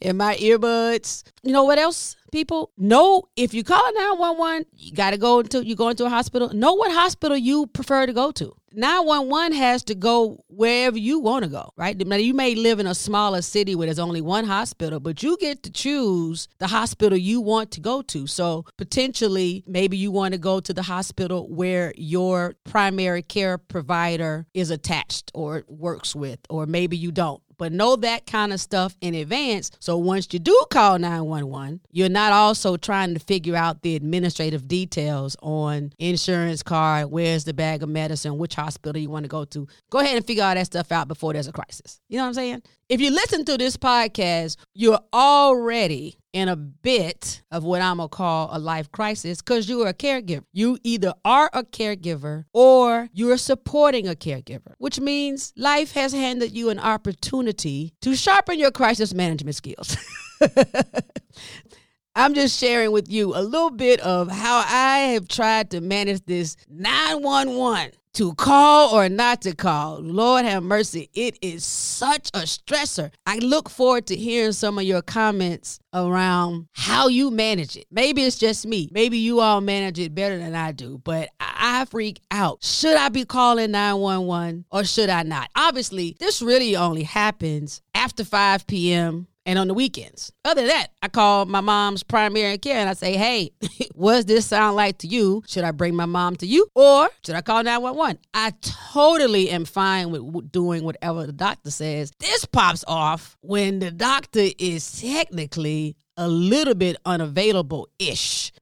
in 0.00 0.16
my 0.16 0.36
earbuds. 0.36 1.24
You 1.42 1.52
know 1.52 1.64
what 1.64 1.78
else, 1.78 2.16
people? 2.32 2.70
Know 2.76 3.24
if 3.36 3.54
you 3.54 3.64
call 3.64 3.82
911, 3.94 4.66
you 4.74 4.92
got 4.92 5.10
to 5.10 5.18
go 5.18 5.40
into 5.40 5.64
you 5.64 5.76
go 5.76 5.88
into 5.88 6.04
a 6.04 6.10
hospital. 6.10 6.50
Know 6.52 6.74
what 6.74 6.92
hospital 6.92 7.36
you 7.36 7.66
prefer 7.66 8.06
to 8.06 8.12
go 8.12 8.30
to. 8.32 8.54
911 8.76 9.52
has 9.56 9.84
to 9.84 9.94
go 9.94 10.44
wherever 10.48 10.98
you 10.98 11.20
want 11.20 11.44
to 11.44 11.50
go, 11.50 11.70
right? 11.76 11.96
Now, 11.96 12.16
you 12.16 12.34
may 12.34 12.56
live 12.56 12.80
in 12.80 12.88
a 12.88 12.94
smaller 12.94 13.40
city 13.40 13.76
where 13.76 13.86
there's 13.86 14.00
only 14.00 14.20
one 14.20 14.46
hospital, 14.46 14.98
but 14.98 15.22
you 15.22 15.36
get 15.36 15.62
to 15.62 15.70
choose 15.70 16.48
the 16.58 16.66
hospital 16.66 17.16
you 17.16 17.40
want 17.40 17.70
to 17.72 17.80
go 17.80 18.02
to. 18.02 18.26
So, 18.26 18.64
potentially, 18.76 19.62
maybe 19.68 19.96
you 19.96 20.10
want 20.10 20.32
to 20.32 20.38
go 20.38 20.58
to 20.58 20.74
the 20.74 20.82
hospital 20.82 21.48
where 21.48 21.92
your 21.96 22.54
primary 22.64 23.22
care 23.22 23.58
provider 23.74 24.46
is 24.54 24.70
attached 24.70 25.32
or 25.34 25.64
works 25.66 26.14
with, 26.14 26.38
or 26.48 26.64
maybe 26.64 26.96
you 26.96 27.10
don't 27.10 27.42
but 27.56 27.72
know 27.72 27.96
that 27.96 28.26
kind 28.26 28.52
of 28.52 28.60
stuff 28.60 28.96
in 29.00 29.14
advance. 29.14 29.70
So 29.80 29.96
once 29.96 30.28
you 30.32 30.38
do 30.38 30.60
call 30.70 30.98
911, 30.98 31.80
you're 31.90 32.08
not 32.08 32.32
also 32.32 32.76
trying 32.76 33.14
to 33.14 33.20
figure 33.20 33.56
out 33.56 33.82
the 33.82 33.96
administrative 33.96 34.66
details 34.66 35.36
on 35.42 35.92
insurance 35.98 36.62
card, 36.62 37.10
where's 37.10 37.44
the 37.44 37.54
bag 37.54 37.82
of 37.82 37.88
medicine, 37.88 38.38
which 38.38 38.54
hospital 38.54 39.00
you 39.00 39.10
want 39.10 39.24
to 39.24 39.28
go 39.28 39.44
to. 39.44 39.66
Go 39.90 40.00
ahead 40.00 40.16
and 40.16 40.26
figure 40.26 40.44
all 40.44 40.54
that 40.54 40.66
stuff 40.66 40.90
out 40.92 41.08
before 41.08 41.32
there's 41.32 41.48
a 41.48 41.52
crisis. 41.52 42.00
You 42.08 42.18
know 42.18 42.24
what 42.24 42.28
I'm 42.28 42.34
saying? 42.34 42.62
If 42.86 43.00
you 43.00 43.10
listen 43.10 43.46
to 43.46 43.56
this 43.56 43.78
podcast, 43.78 44.56
you're 44.74 45.00
already 45.12 46.18
in 46.34 46.48
a 46.50 46.56
bit 46.56 47.42
of 47.50 47.64
what 47.64 47.80
I'm 47.80 47.96
gonna 47.96 48.08
call 48.08 48.50
a 48.52 48.58
life 48.58 48.92
crisis 48.92 49.40
because 49.40 49.70
you 49.70 49.80
are 49.82 49.88
a 49.88 49.94
caregiver. 49.94 50.44
You 50.52 50.76
either 50.84 51.14
are 51.24 51.48
a 51.54 51.62
caregiver 51.62 52.44
or 52.52 53.08
you're 53.14 53.38
supporting 53.38 54.06
a 54.06 54.14
caregiver, 54.14 54.74
which 54.76 55.00
means 55.00 55.54
life 55.56 55.92
has 55.92 56.12
handed 56.12 56.52
you 56.52 56.68
an 56.68 56.78
opportunity 56.78 57.94
to 58.02 58.14
sharpen 58.14 58.58
your 58.58 58.70
crisis 58.70 59.14
management 59.14 59.56
skills. 59.56 59.96
I'm 62.14 62.34
just 62.34 62.60
sharing 62.60 62.92
with 62.92 63.10
you 63.10 63.34
a 63.34 63.40
little 63.40 63.70
bit 63.70 63.98
of 64.00 64.30
how 64.30 64.58
I 64.58 64.98
have 65.14 65.26
tried 65.26 65.70
to 65.70 65.80
manage 65.80 66.26
this 66.26 66.56
911 66.68 67.92
to 68.14 68.34
call 68.34 68.94
or 68.94 69.08
not 69.08 69.42
to 69.42 69.54
call. 69.54 70.00
Lord 70.00 70.44
have 70.44 70.62
mercy. 70.62 71.10
It 71.14 71.38
is 71.42 71.64
such 71.64 72.30
a 72.34 72.40
stressor. 72.40 73.10
I 73.26 73.38
look 73.38 73.68
forward 73.68 74.06
to 74.06 74.16
hearing 74.16 74.52
some 74.52 74.78
of 74.78 74.84
your 74.84 75.02
comments 75.02 75.78
around 75.92 76.68
how 76.72 77.08
you 77.08 77.30
manage 77.30 77.76
it. 77.76 77.86
Maybe 77.90 78.24
it's 78.24 78.38
just 78.38 78.66
me. 78.66 78.88
Maybe 78.92 79.18
you 79.18 79.40
all 79.40 79.60
manage 79.60 79.98
it 79.98 80.14
better 80.14 80.38
than 80.38 80.54
I 80.54 80.72
do, 80.72 81.00
but 81.04 81.28
I 81.40 81.84
freak 81.86 82.20
out. 82.30 82.62
Should 82.64 82.96
I 82.96 83.08
be 83.08 83.24
calling 83.24 83.72
911 83.72 84.64
or 84.70 84.84
should 84.84 85.10
I 85.10 85.22
not? 85.22 85.50
Obviously, 85.56 86.16
this 86.18 86.40
really 86.40 86.76
only 86.76 87.02
happens 87.02 87.82
after 87.94 88.24
5 88.24 88.66
p.m 88.66 89.26
and 89.46 89.58
on 89.58 89.68
the 89.68 89.74
weekends. 89.74 90.32
Other 90.44 90.62
than 90.62 90.68
that, 90.68 90.88
I 91.02 91.08
call 91.08 91.46
my 91.46 91.60
mom's 91.60 92.02
primary 92.02 92.58
care 92.58 92.78
and 92.78 92.88
I 92.88 92.94
say, 92.94 93.16
hey, 93.16 93.50
what 93.94 94.14
does 94.14 94.24
this 94.26 94.46
sound 94.46 94.76
like 94.76 94.98
to 94.98 95.06
you? 95.06 95.42
Should 95.46 95.64
I 95.64 95.70
bring 95.70 95.94
my 95.94 96.06
mom 96.06 96.36
to 96.36 96.46
you 96.46 96.66
or 96.74 97.08
should 97.24 97.34
I 97.34 97.42
call 97.42 97.62
911? 97.62 98.18
I 98.32 98.52
totally 98.60 99.50
am 99.50 99.64
fine 99.64 100.10
with 100.10 100.50
doing 100.50 100.84
whatever 100.84 101.26
the 101.26 101.32
doctor 101.32 101.70
says. 101.70 102.10
This 102.18 102.44
pops 102.44 102.84
off 102.86 103.36
when 103.40 103.80
the 103.80 103.90
doctor 103.90 104.46
is 104.58 105.00
technically 105.00 105.96
a 106.16 106.28
little 106.28 106.74
bit 106.74 106.96
unavailable 107.04 107.88
ish. 107.98 108.52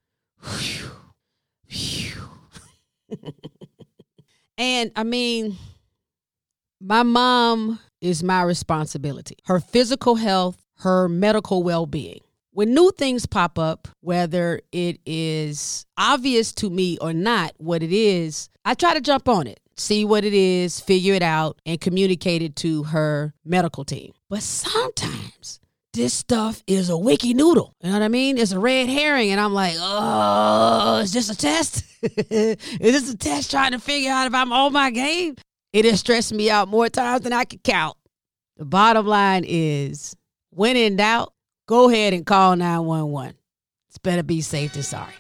and 4.59 4.91
I 4.97 5.05
mean, 5.05 5.57
my 6.81 7.05
mom 7.05 7.79
is 8.01 8.25
my 8.25 8.43
responsibility. 8.43 9.37
Her 9.45 9.61
physical 9.61 10.17
health 10.17 10.62
her 10.83 11.09
medical 11.09 11.63
well 11.63 11.87
being. 11.87 12.21
When 12.51 12.75
new 12.75 12.93
things 12.93 13.25
pop 13.25 13.59
up, 13.59 13.89
whether 14.01 14.61
it 14.73 15.01
is 15.07 15.87
obvious 15.97 16.53
to 16.55 16.69
me 16.69 16.99
or 17.01 17.13
not 17.13 17.55
what 17.57 17.83
it 17.83 17.93
is, 17.93 18.51
I 18.65 18.75
try 18.75 18.93
to 18.93 19.01
jump 19.01 19.29
on 19.29 19.47
it, 19.47 19.61
see 19.77 20.05
what 20.05 20.25
it 20.25 20.35
is, 20.35 20.79
figure 20.79 21.15
it 21.15 21.23
out, 21.23 21.59
and 21.65 21.81
communicate 21.81 22.43
it 22.43 22.57
to 22.57 22.83
her 22.83 23.33
medical 23.45 23.85
team. 23.85 24.13
But 24.29 24.43
sometimes 24.43 25.61
this 25.95 26.13
stuff 26.13 26.63
is 26.67 26.91
a 26.91 26.99
wiki 26.99 27.33
noodle. 27.33 27.75
You 27.81 27.89
know 27.89 27.99
what 27.99 28.05
I 28.05 28.09
mean? 28.09 28.37
It's 28.37 28.53
a 28.53 28.59
red 28.59 28.89
herring, 28.89 29.31
and 29.31 29.41
I'm 29.41 29.55
like, 29.55 29.75
oh, 29.79 31.01
it's 31.03 31.13
just 31.13 31.31
a 31.31 31.37
test. 31.37 31.85
is 32.03 32.57
this 32.81 33.11
a 33.11 33.17
test 33.17 33.51
trying 33.51 33.73
to 33.73 33.79
figure 33.79 34.11
out 34.11 34.27
if 34.27 34.35
I'm 34.35 34.53
on 34.53 34.73
my 34.73 34.91
game? 34.91 35.37
It 35.73 35.87
has 35.87 36.01
stressed 36.01 36.35
me 36.35 36.51
out 36.51 36.69
more 36.69 36.89
times 36.91 37.23
than 37.23 37.33
I 37.33 37.45
can 37.45 37.61
count. 37.61 37.97
The 38.59 38.67
bottom 38.67 39.07
line 39.07 39.45
is 39.47 40.15
when 40.55 40.77
in 40.77 40.97
doubt, 40.97 41.33
go 41.67 41.89
ahead 41.89 42.13
and 42.13 42.27
call 42.27 42.57
911. 42.57 43.37
It's 43.89 43.99
better 43.99 44.23
be 44.23 44.41
safe 44.41 44.75
than 44.75 44.83
sorry. 44.83 45.15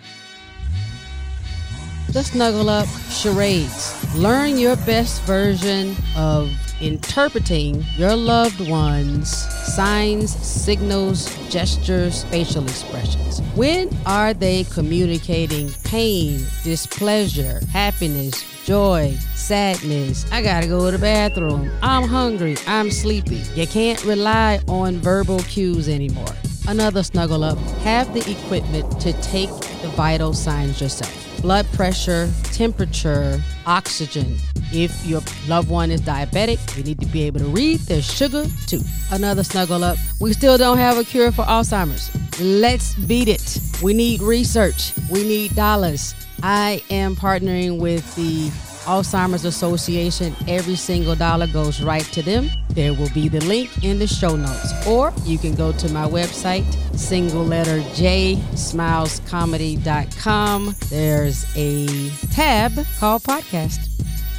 Just 2.11 2.33
snuggle 2.33 2.69
up, 2.69 2.87
charades. 3.11 4.15
Learn 4.15 4.59
your 4.59 4.77
best 4.77 5.23
version 5.23 5.97
of 6.17 6.51
interpreting 6.83 7.85
your 7.97 8.17
loved 8.17 8.61
one's 8.69 9.31
signs, 9.31 10.35
signals, 10.35 11.35
gestures, 11.49 12.25
facial 12.25 12.65
expressions. 12.65 13.41
When 13.55 13.89
are 14.05 14.35
they 14.35 14.65
communicating 14.65 15.71
pain, 15.85 16.45
displeasure, 16.65 17.61
happiness, 17.71 18.45
joy, 18.65 19.13
sadness. 19.35 20.25
I 20.31 20.43
gotta 20.43 20.67
go 20.67 20.87
to 20.87 20.97
the 20.97 20.99
bathroom. 20.99 21.71
I'm 21.83 22.09
hungry. 22.09 22.57
I'm 22.67 22.91
sleepy. 22.91 23.43
You 23.55 23.67
can't 23.67 24.03
rely 24.05 24.61
on 24.69 24.99
verbal 24.99 25.41
cues 25.41 25.89
anymore. 25.89 26.35
Another 26.69 27.03
snuggle 27.03 27.43
up. 27.43 27.59
Have 27.83 28.13
the 28.15 28.31
equipment 28.31 29.01
to 29.01 29.13
take 29.21 29.51
the 29.83 29.89
vital 29.97 30.33
signs 30.33 30.81
yourself 30.81 31.22
blood 31.43 31.67
pressure, 31.73 32.31
temperature, 32.45 33.43
oxygen. 33.67 34.37
If 34.73 35.05
your 35.05 35.21
loved 35.49 35.69
one 35.69 35.91
is 35.91 36.01
diabetic, 36.01 36.77
you 36.77 36.85
need 36.85 37.01
to 37.01 37.07
be 37.07 37.25
able 37.25 37.41
to 37.41 37.47
read 37.47 37.81
their 37.81 38.01
sugar 38.01 38.47
too. 38.67 38.81
Another 39.11 39.43
snuggle 39.43 39.85
up. 39.85 39.99
We 40.21 40.33
still 40.33 40.57
don't 40.57 40.79
have 40.79 40.97
a 40.97 41.05
cure 41.05 41.33
for 41.33 41.43
Alzheimer's. 41.43 42.11
Let's 42.41 42.95
beat 42.95 43.29
it. 43.29 43.59
We 43.83 43.93
need 43.93 44.23
research. 44.23 44.93
We 45.11 45.25
need 45.25 45.55
dollars. 45.55 46.15
I 46.43 46.83
am 46.89 47.15
partnering 47.17 47.79
with 47.79 48.15
the 48.15 48.49
Alzheimer's 48.87 49.45
Association. 49.45 50.35
Every 50.49 50.77
single 50.77 51.15
dollar 51.15 51.47
goes 51.49 51.83
right 51.83 52.05
to 52.13 52.23
them. 52.23 52.49
There 52.75 52.95
will 52.95 53.11
be 53.11 53.29
the 53.29 53.45
link 53.45 53.85
in 53.85 53.99
the 53.99 54.07
show 54.07 54.35
notes. 54.37 54.87
Or 54.87 55.13
you 55.25 55.37
can 55.39 55.55
go 55.55 55.73
to 55.73 55.89
my 55.91 56.09
website, 56.09 56.65
single 56.97 57.45
letter 57.45 57.83
J, 57.95 58.37
smilescomedy.com. 58.53 60.77
There's 60.89 61.45
a 61.57 62.11
tab 62.33 62.73
called 62.99 63.23
podcast. 63.23 63.89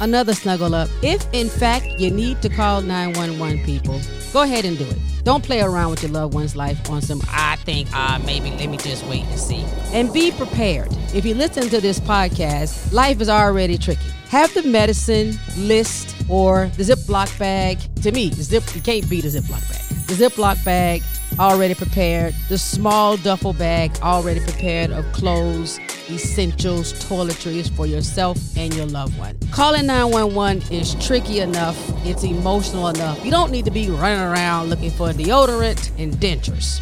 Another 0.00 0.34
snuggle 0.34 0.74
up. 0.74 0.88
If 1.02 1.24
in 1.32 1.48
fact 1.48 2.00
you 2.00 2.10
need 2.10 2.42
to 2.42 2.48
call 2.48 2.82
911 2.82 3.64
people, 3.64 4.00
go 4.32 4.42
ahead 4.42 4.64
and 4.64 4.76
do 4.76 4.84
it. 4.84 4.98
Don't 5.22 5.44
play 5.44 5.60
around 5.62 5.90
with 5.90 6.02
your 6.02 6.10
loved 6.12 6.34
one's 6.34 6.56
life 6.56 6.90
on 6.90 7.00
some, 7.00 7.22
I 7.28 7.54
think, 7.56 7.88
ah, 7.92 8.16
uh, 8.16 8.18
maybe 8.26 8.50
let 8.50 8.68
me 8.68 8.76
just 8.76 9.06
wait 9.06 9.24
and 9.24 9.38
see. 9.38 9.64
And 9.92 10.12
be 10.12 10.32
prepared. 10.32 10.88
If 11.14 11.24
you 11.24 11.34
listen 11.34 11.68
to 11.70 11.80
this 11.80 11.98
podcast, 12.00 12.92
life 12.92 13.20
is 13.22 13.28
already 13.30 13.78
tricky. 13.78 14.10
Have 14.28 14.52
the 14.52 14.64
medicine 14.64 15.38
list 15.56 16.13
or 16.28 16.70
the 16.76 16.82
Ziploc 16.82 17.38
bag. 17.38 17.78
To 18.02 18.12
me, 18.12 18.30
zip 18.30 18.62
you 18.74 18.80
can't 18.80 19.08
beat 19.08 19.24
a 19.24 19.28
Ziploc 19.28 19.68
bag. 19.68 20.06
The 20.06 20.14
Ziploc 20.14 20.64
bag 20.64 21.02
already 21.38 21.74
prepared. 21.74 22.34
The 22.48 22.58
small 22.58 23.16
duffel 23.16 23.52
bag 23.52 23.96
already 24.02 24.40
prepared 24.40 24.90
of 24.90 25.04
clothes, 25.12 25.78
essentials, 26.10 26.92
toiletries 26.92 27.74
for 27.74 27.86
yourself 27.86 28.38
and 28.56 28.74
your 28.74 28.86
loved 28.86 29.18
one. 29.18 29.36
Calling 29.50 29.86
911 29.86 30.72
is 30.72 30.94
tricky 31.04 31.40
enough, 31.40 31.78
it's 32.06 32.24
emotional 32.24 32.88
enough. 32.88 33.24
You 33.24 33.30
don't 33.30 33.50
need 33.50 33.64
to 33.64 33.70
be 33.70 33.90
running 33.90 34.20
around 34.20 34.70
looking 34.70 34.90
for 34.90 35.10
deodorant 35.10 35.90
and 35.98 36.14
dentures. 36.14 36.80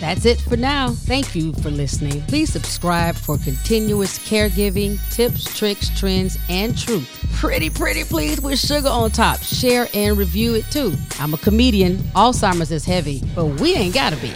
That's 0.00 0.26
it 0.26 0.40
for 0.40 0.56
now. 0.56 0.90
Thank 0.90 1.34
you 1.34 1.52
for 1.54 1.70
listening. 1.70 2.22
Please 2.22 2.52
subscribe 2.52 3.14
for 3.14 3.38
continuous 3.38 4.18
caregiving, 4.18 4.98
tips, 5.10 5.56
tricks, 5.56 5.88
trends, 5.98 6.38
and 6.48 6.76
truth. 6.76 7.08
Pretty, 7.34 7.70
pretty 7.70 8.04
please 8.04 8.40
with 8.40 8.58
sugar 8.58 8.88
on 8.88 9.10
top. 9.10 9.40
Share 9.40 9.88
and 9.94 10.18
review 10.18 10.54
it 10.54 10.70
too. 10.70 10.94
I'm 11.18 11.34
a 11.34 11.38
comedian. 11.38 11.98
Alzheimer's 12.14 12.72
is 12.72 12.84
heavy, 12.84 13.22
but 13.34 13.46
we 13.60 13.74
ain't 13.74 13.94
gotta 13.94 14.16
be. 14.16 14.32